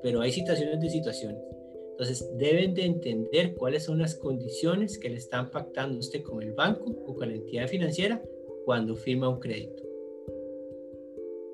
pero 0.00 0.20
hay 0.20 0.30
situaciones 0.30 0.80
de 0.80 0.90
situaciones. 0.90 1.42
Entonces, 1.90 2.28
deben 2.36 2.74
de 2.74 2.84
entender 2.84 3.54
cuáles 3.54 3.84
son 3.84 3.98
las 3.98 4.14
condiciones 4.14 4.98
que 4.98 5.08
le 5.10 5.16
están 5.16 5.50
pactando 5.50 5.98
usted 5.98 6.22
con 6.22 6.42
el 6.42 6.52
banco 6.52 6.84
o 7.06 7.14
con 7.14 7.28
la 7.28 7.34
entidad 7.34 7.66
financiera 7.66 8.22
cuando 8.66 8.96
firma 8.96 9.28
un 9.28 9.38
crédito. 9.38 9.80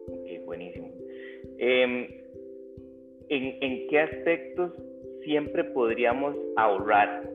Ok, 0.09 0.44
buenísimo. 0.46 0.90
Em, 1.59 2.09
¿en, 3.29 3.87
qué 3.88 4.01
aspectos 4.01 4.72
siempre 5.22 5.62
podríamos 5.64 6.35
ahorrar? 6.57 7.31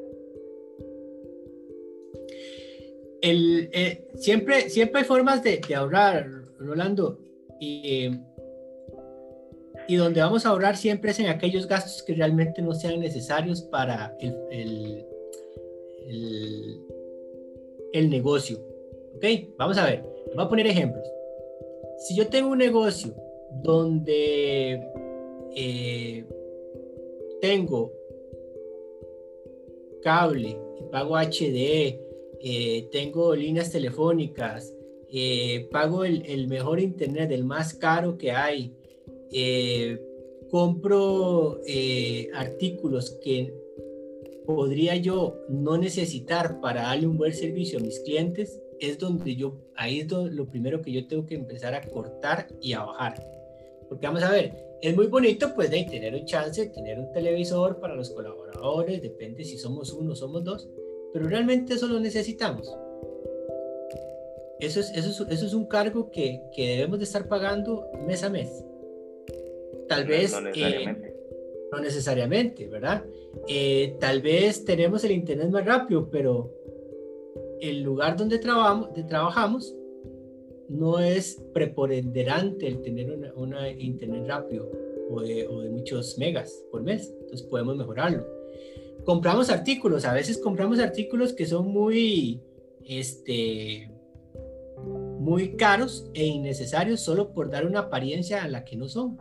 El, 3.21 3.69
eh, 3.71 4.07
siempre, 4.15 4.69
siempre 4.69 5.01
hay 5.01 5.05
formas 5.05 5.43
de, 5.43 5.61
ahorrar, 5.75 6.25
Rolando. 6.57 7.19
Y, 7.59 8.09
y 9.87 9.95
donde 9.95 10.21
vamos 10.21 10.47
a 10.47 10.49
ahorrar 10.49 10.75
siempre 10.75 11.11
es 11.11 11.19
en 11.19 11.27
aquellos 11.27 11.67
gastos 11.67 12.01
que 12.01 12.15
realmente 12.15 12.63
no 12.63 12.73
sean 12.73 12.99
necesarios 12.99 13.61
para 13.61 14.17
el, 14.19 15.05
el 17.93 18.09
negocio. 18.09 18.76
¿Ok? 19.17 19.25
Vamos 19.57 19.77
a 19.77 19.85
ver. 19.85 20.03
Voy 20.35 20.45
a 20.45 20.47
poner 20.47 20.67
ejemplos. 20.67 21.03
Si 21.97 22.15
yo 22.15 22.27
tengo 22.27 22.49
un 22.49 22.59
negocio 22.59 23.15
donde 23.63 24.79
eh, 25.55 26.23
tengo 27.41 27.91
cable, 30.03 30.55
pago 30.91 31.17
HD, 31.17 31.99
eh, 32.39 32.87
tengo 32.91 33.35
líneas 33.35 33.71
telefónicas, 33.71 34.75
eh, 35.11 35.67
pago 35.71 36.05
el, 36.05 36.47
mejor 36.47 36.79
internet, 36.79 37.31
el 37.31 37.43
más 37.43 37.73
caro 37.73 38.19
que 38.19 38.31
hay, 38.31 38.75
compro 40.51 41.59
artículos 42.35 43.17
que 43.23 43.51
podría 44.45 44.95
yo 44.95 45.39
no 45.49 45.77
necesitar 45.77 46.61
para 46.61 46.83
darle 46.83 47.07
un 47.07 47.17
buen 47.17 47.33
servicio 47.33 47.79
a 47.79 47.81
mis 47.81 47.99
clientes, 48.01 48.61
es 48.79 48.97
donde 48.97 49.35
yo, 49.35 49.55
ahí 49.75 50.01
es 50.01 50.11
lo 50.11 50.47
primero 50.47 50.81
que 50.81 50.91
yo 50.91 51.07
tengo 51.07 51.25
que 51.25 51.35
empezar 51.35 51.73
a 51.73 51.81
cortar 51.81 52.47
y 52.61 52.73
a 52.73 52.83
bajar. 52.83 53.23
Porque 53.89 54.05
vamos 54.05 54.23
a 54.23 54.31
ver, 54.31 54.53
es 54.81 54.95
muy 54.95 55.07
bonito 55.07 55.53
pues 55.55 55.71
de 55.71 55.83
tener 55.83 56.13
un 56.13 56.25
chance, 56.25 56.61
de 56.61 56.69
tener 56.69 56.99
un 56.99 57.11
televisor 57.11 57.79
para 57.79 57.95
los 57.95 58.09
colaboradores, 58.11 59.01
depende 59.01 59.43
si 59.43 59.57
somos 59.57 59.93
uno 59.93 60.13
o 60.13 60.15
somos 60.15 60.43
dos, 60.43 60.69
pero 61.13 61.27
realmente 61.27 61.73
eso 61.73 61.87
lo 61.87 61.99
necesitamos. 61.99 62.75
Eso 64.59 64.79
es, 64.79 64.91
eso 64.91 65.09
es, 65.09 65.31
eso 65.31 65.45
es 65.45 65.53
un 65.53 65.67
cargo 65.67 66.09
que, 66.09 66.41
que, 66.55 66.67
debemos 66.69 66.97
de 66.97 67.05
estar 67.05 67.27
pagando 67.27 67.89
mes 68.07 68.23
a 68.23 68.29
mes. 68.29 68.65
Tal 69.87 70.05
vez... 70.05 70.31
No 70.31 70.41
necesariamente. 70.41 71.15
no 71.71 71.79
necesariamente, 71.79 72.67
¿verdad? 72.67 73.05
Eh, 73.47 73.95
tal 73.99 74.21
vez 74.21 74.65
tenemos 74.65 75.03
el 75.03 75.11
internet 75.11 75.49
más 75.49 75.63
rápido, 75.63 76.09
pero 76.09 76.53
el 77.61 77.81
lugar 77.81 78.17
donde 78.17 78.39
trabajamos, 78.39 78.93
de 78.93 79.03
trabajamos 79.03 79.75
no 80.69 80.99
es 80.99 81.41
preponderante 81.53 82.67
el 82.67 82.81
tener 82.81 83.11
una, 83.35 83.69
internet 83.69 84.25
rápido 84.27 84.69
o 85.09 85.21
de, 85.21 85.47
o 85.47 85.61
de, 85.61 85.69
muchos 85.69 86.17
megas 86.17 86.63
por 86.71 86.83
mes, 86.83 87.13
entonces 87.21 87.47
podemos 87.47 87.77
mejorarlo. 87.77 88.25
Compramos 89.05 89.49
artículos, 89.49 90.03
a 90.05 90.13
veces 90.13 90.37
compramos 90.37 90.79
artículos 90.79 91.31
que 91.31 91.45
son 91.45 91.69
muy, 91.69 92.41
este, 92.83 93.89
muy 95.19 95.55
caros 95.55 96.09
e 96.13 96.25
innecesarios 96.25 96.99
solo 96.99 97.31
por 97.31 97.49
dar 97.49 97.65
una 97.65 97.79
apariencia 97.79 98.43
a 98.43 98.49
la 98.49 98.65
que 98.65 98.75
no 98.75 98.89
son. 98.89 99.17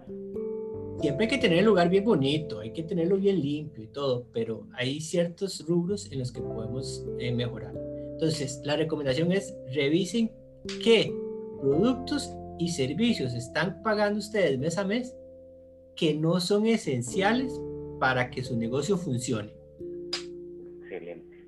Siempre 1.01 1.27
hay 1.27 1.31
que 1.31 1.39
tener 1.39 1.59
el 1.59 1.67
lugar 1.67 1.89
bien 1.89 2.05
bonito, 2.05 2.61
hay 2.61 2.73
que 2.73 2.83
tenerlo 2.83 3.17
bien 3.17 3.41
limpio 3.41 3.85
y 3.85 3.89
todo, 3.89 4.27
pero 4.33 4.67
hay 4.73 5.01
ciertos 5.01 5.65
rubros 5.67 6.11
en 6.11 6.21
los 6.21 6.33
que 6.33 6.41
podemos 6.41 7.05
eh, 7.19 7.33
mejorar. 7.33 7.75
Entonces, 8.17 8.63
la 8.65 8.77
recomendación 8.77 9.31
es 9.31 9.55
revisen 9.75 10.31
qué 10.83 11.13
productos 11.61 12.35
y 12.59 12.69
servicios 12.69 13.35
están 13.35 13.83
pagando 13.83 14.21
ustedes 14.21 14.59
mes 14.59 14.79
a 14.79 14.85
mes 14.85 15.15
que 15.97 16.15
no 16.15 16.41
son 16.41 16.67
esenciales 16.67 17.61
para 18.01 18.31
que 18.31 18.43
su 18.43 18.57
negocio 18.57 18.97
funcione. 18.97 19.53
Excelente. 20.81 21.45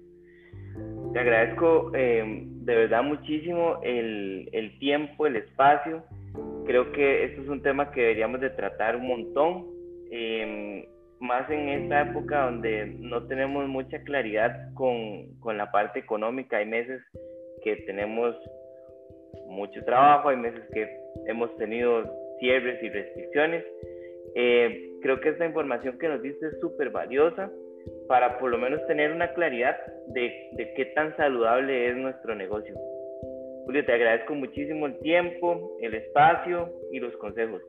Te 1.15 1.19
agradezco 1.19 1.91
eh, 1.95 2.45
de 2.47 2.75
verdad 2.75 3.03
muchísimo 3.03 3.79
el, 3.83 4.51
el, 4.53 4.79
tiempo, 4.79 5.27
el 5.27 5.37
espacio. 5.37 6.05
Creo 6.67 6.93
que 6.93 7.25
esto 7.25 7.41
es 7.41 7.49
un 7.49 7.63
tema 7.63 7.91
que 7.93 8.03
deberíamos 8.03 8.43
de 8.43 8.51
tratar 8.51 8.97
un 8.97 9.09
montón, 9.09 9.67
eh, 10.11 10.87
más 11.21 11.51
en 11.51 11.69
esta 11.69 12.03
época 12.03 12.45
donde 12.45 12.87
no 12.99 13.27
tenemos 13.27 13.67
mucha 13.69 14.03
claridad 14.05 14.73
con, 14.75 15.39
con 15.41 15.57
la 15.57 15.71
parte 15.71 15.99
económica. 15.99 16.59
Hay 16.59 16.67
meses 16.67 17.03
que 17.63 17.77
tenemos 17.87 18.37
mucho 19.49 19.85
trabajo, 19.85 20.29
hay 20.29 20.37
meses 20.37 20.63
que 20.73 20.89
hemos 21.27 21.55
tenido 21.57 22.05
cierres 22.39 22.83
y 22.83 22.89
restricciones. 22.89 23.65
Eh, 24.35 24.93
creo 25.03 25.21
que 25.21 25.31
esta 25.31 25.47
información 25.47 25.99
que 25.99 26.09
nos 26.09 26.23
diste 26.23 26.47
es 26.47 26.61
súper 26.61 26.91
valiosa 26.91 27.51
para 28.07 28.39
por 28.39 28.51
lo 28.51 28.59
menos 28.59 28.87
tener 28.87 29.13
una 29.13 29.33
claridad 29.33 29.77
de, 30.09 30.51
de, 30.53 30.75
qué 30.75 30.87
tan 30.87 31.17
saludable 31.17 31.91
es 31.91 31.97
nuestro 31.97 32.35
negocio. 32.35 32.75
Julio, 33.65 33.85
te 33.85 33.93
agradezco 33.93 34.35
muchísimo 34.35 34.87
el 34.87 34.99
tiempo, 35.01 35.77
el 35.81 35.95
espacio 35.95 36.73
y 36.93 37.01
los 37.01 37.15
consejos. 37.17 37.63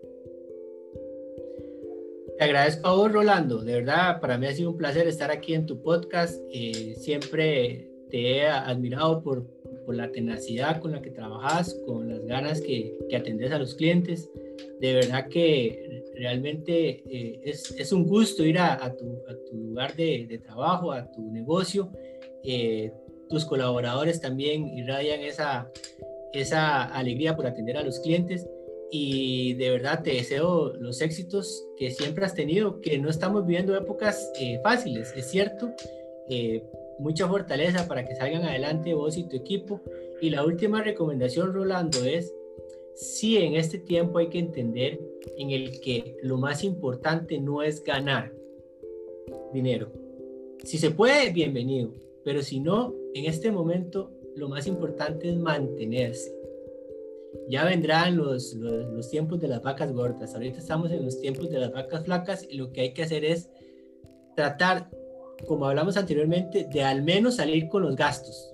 Te 2.39 2.45
agradezco 2.45 2.87
a 2.87 2.93
vos, 2.93 3.11
Rolando. 3.11 3.57
De 3.65 3.73
verdad, 3.73 4.21
para 4.21 4.37
mí 4.37 4.47
ha 4.47 4.53
sido 4.53 4.69
un 4.69 4.77
placer 4.77 5.05
estar 5.09 5.29
aquí 5.29 5.53
en 5.53 5.65
tu 5.65 5.81
podcast. 5.81 6.41
Eh, 6.53 6.95
siempre 6.95 7.91
te 8.09 8.37
he 8.37 8.47
admirado 8.47 9.21
por, 9.21 9.45
por 9.85 9.93
la 9.93 10.09
tenacidad 10.09 10.79
con 10.79 10.93
la 10.93 11.01
que 11.01 11.11
trabajas, 11.11 11.77
con 11.85 12.07
las 12.07 12.25
ganas 12.25 12.61
que, 12.61 12.97
que 13.09 13.17
atendes 13.17 13.51
a 13.51 13.59
los 13.59 13.75
clientes. 13.75 14.31
De 14.79 14.93
verdad 14.93 15.27
que 15.27 16.05
realmente 16.15 17.03
eh, 17.13 17.41
es, 17.43 17.75
es, 17.77 17.91
un 17.91 18.05
gusto 18.05 18.45
ir 18.45 18.57
a, 18.57 18.85
a, 18.85 18.95
tu, 18.95 19.17
a 19.27 19.35
tu, 19.49 19.57
lugar 19.57 19.93
de, 19.97 20.25
de, 20.29 20.37
trabajo, 20.37 20.93
a 20.93 21.11
tu 21.11 21.29
negocio. 21.33 21.91
Eh, 22.45 22.89
tus 23.29 23.43
colaboradores 23.43 24.21
también 24.21 24.65
irradian 24.65 25.19
esa, 25.19 25.69
esa 26.31 26.85
alegría 26.85 27.35
por 27.35 27.47
atender 27.47 27.75
a 27.75 27.83
los 27.83 27.99
clientes 27.99 28.47
y 28.91 29.53
de 29.53 29.69
verdad 29.69 30.03
te 30.03 30.11
deseo 30.11 30.73
los 30.73 31.01
éxitos 31.01 31.65
que 31.77 31.91
siempre 31.91 32.25
has 32.25 32.33
tenido, 32.33 32.81
que 32.81 32.97
no 32.97 33.09
estamos 33.09 33.45
viviendo 33.45 33.75
épocas 33.75 34.31
eh, 34.39 34.59
fáciles, 34.63 35.13
es 35.15 35.29
cierto, 35.29 35.71
mucha 36.99 37.27
fortaleza 37.27 37.87
para 37.87 38.05
que 38.05 38.15
salgan 38.15 38.43
adelante 38.43 38.93
vos 38.93 39.17
y 39.17 39.27
tu 39.27 39.35
equipo. 39.35 39.81
Y 40.21 40.29
la 40.29 40.45
última 40.45 40.83
recomendación, 40.83 41.53
Rolando, 41.53 42.03
es 42.05 42.33
sí 42.93 43.37
en 43.37 43.55
este 43.55 43.79
tiempo 43.79 44.17
hay 44.17 44.27
que 44.27 44.39
entender 44.39 44.99
en 45.37 45.51
el 45.51 45.79
que 45.79 46.17
lo 46.21 46.37
más 46.37 46.63
importante 46.63 47.39
no 47.39 47.63
es 47.63 47.83
ganar 47.83 48.33
dinero. 49.53 49.91
Si 50.63 50.77
se 50.77 50.91
puede, 50.91 51.31
bienvenido, 51.31 51.93
pero 52.23 52.41
si 52.41 52.59
no, 52.59 52.93
en 53.13 53.25
este 53.25 53.51
momento 53.51 54.11
lo 54.35 54.49
más 54.49 54.67
importante 54.67 55.29
es 55.29 55.37
mantenerse. 55.37 56.38
Ya 57.49 57.65
vendrán 57.65 58.17
los, 58.17 58.53
los, 58.53 59.09
tiempos 59.09 59.39
de 59.39 59.47
las 59.47 59.61
vacas 59.61 59.91
gordas. 59.91 60.33
Ahorita 60.33 60.59
estamos 60.59 60.91
en 60.91 61.05
los 61.05 61.19
tiempos 61.19 61.49
de 61.49 61.59
las 61.59 61.71
vacas 61.71 62.03
flacas 62.05 62.45
y 62.49 62.57
lo 62.57 62.71
que 62.71 62.81
hay 62.81 62.93
que 62.93 63.03
hacer 63.03 63.25
es 63.25 63.49
tratar 64.35 64.89
como 65.47 65.65
hablamos 65.65 65.97
anteriormente, 65.97 66.67
de 66.71 66.83
al 66.83 67.01
menos 67.03 67.35
salir 67.35 67.69
con 67.69 67.83
los 67.83 67.95
gastos. 67.95 68.53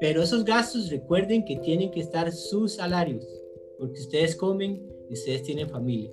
Pero 0.00 0.22
esos 0.22 0.44
gastos 0.44 0.90
recuerden 0.90 1.44
que 1.44 1.56
tienen 1.56 1.90
que 1.90 2.00
estar 2.00 2.30
sus 2.32 2.74
salarios, 2.74 3.26
porque 3.78 4.00
ustedes 4.00 4.36
comen 4.36 4.86
y 5.08 5.14
ustedes 5.14 5.42
tienen 5.42 5.68
familia. 5.68 6.10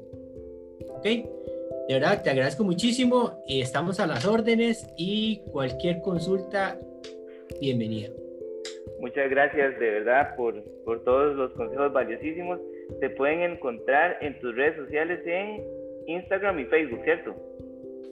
¿Ok? 0.90 1.04
De 1.04 1.94
verdad, 1.94 2.24
te 2.24 2.32
agradezco 2.32 2.64
muchísimo. 2.64 3.44
Estamos 3.48 4.00
a 4.00 4.08
las 4.08 4.26
órdenes 4.26 4.88
y 4.98 5.38
cualquier 5.52 6.02
consulta, 6.02 6.80
bienvenida. 7.60 8.10
Muchas 9.00 9.30
gracias 9.30 9.80
de 9.80 9.90
verdad 9.90 10.36
por, 10.36 10.64
por 10.84 11.04
todos 11.04 11.36
los 11.36 11.52
consejos 11.54 11.94
valiosísimos. 11.94 12.60
Te 13.00 13.10
pueden 13.12 13.42
encontrar 13.42 14.18
en 14.22 14.40
tus 14.40 14.56
redes 14.56 14.76
sociales 14.78 15.20
en 15.26 15.64
Instagram 16.08 16.60
y 16.60 16.66
Facebook, 16.66 17.02
¿cierto? 17.04 17.36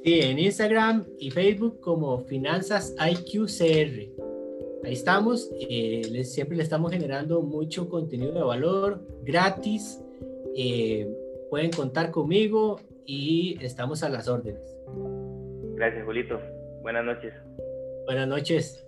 Sí, 0.03 0.19
en 0.21 0.39
Instagram 0.39 1.05
y 1.17 1.31
Facebook 1.31 1.79
como 1.79 2.19
Finanzas 2.19 2.95
IQCR. 2.99 4.11
Ahí 4.83 4.91
estamos, 4.91 5.49
eh, 5.69 6.23
siempre 6.25 6.57
le 6.57 6.63
estamos 6.63 6.91
generando 6.91 7.41
mucho 7.41 7.87
contenido 7.87 8.33
de 8.33 8.43
valor 8.43 8.99
gratis. 9.23 10.03
Eh, 10.57 11.07
pueden 11.49 11.71
contar 11.71 12.11
conmigo 12.11 12.81
y 13.05 13.57
estamos 13.61 14.03
a 14.03 14.09
las 14.09 14.27
órdenes. 14.27 14.77
Gracias, 15.75 16.03
Julito. 16.03 16.39
Buenas 16.81 17.05
noches. 17.05 17.33
Buenas 18.05 18.27
noches. 18.27 18.85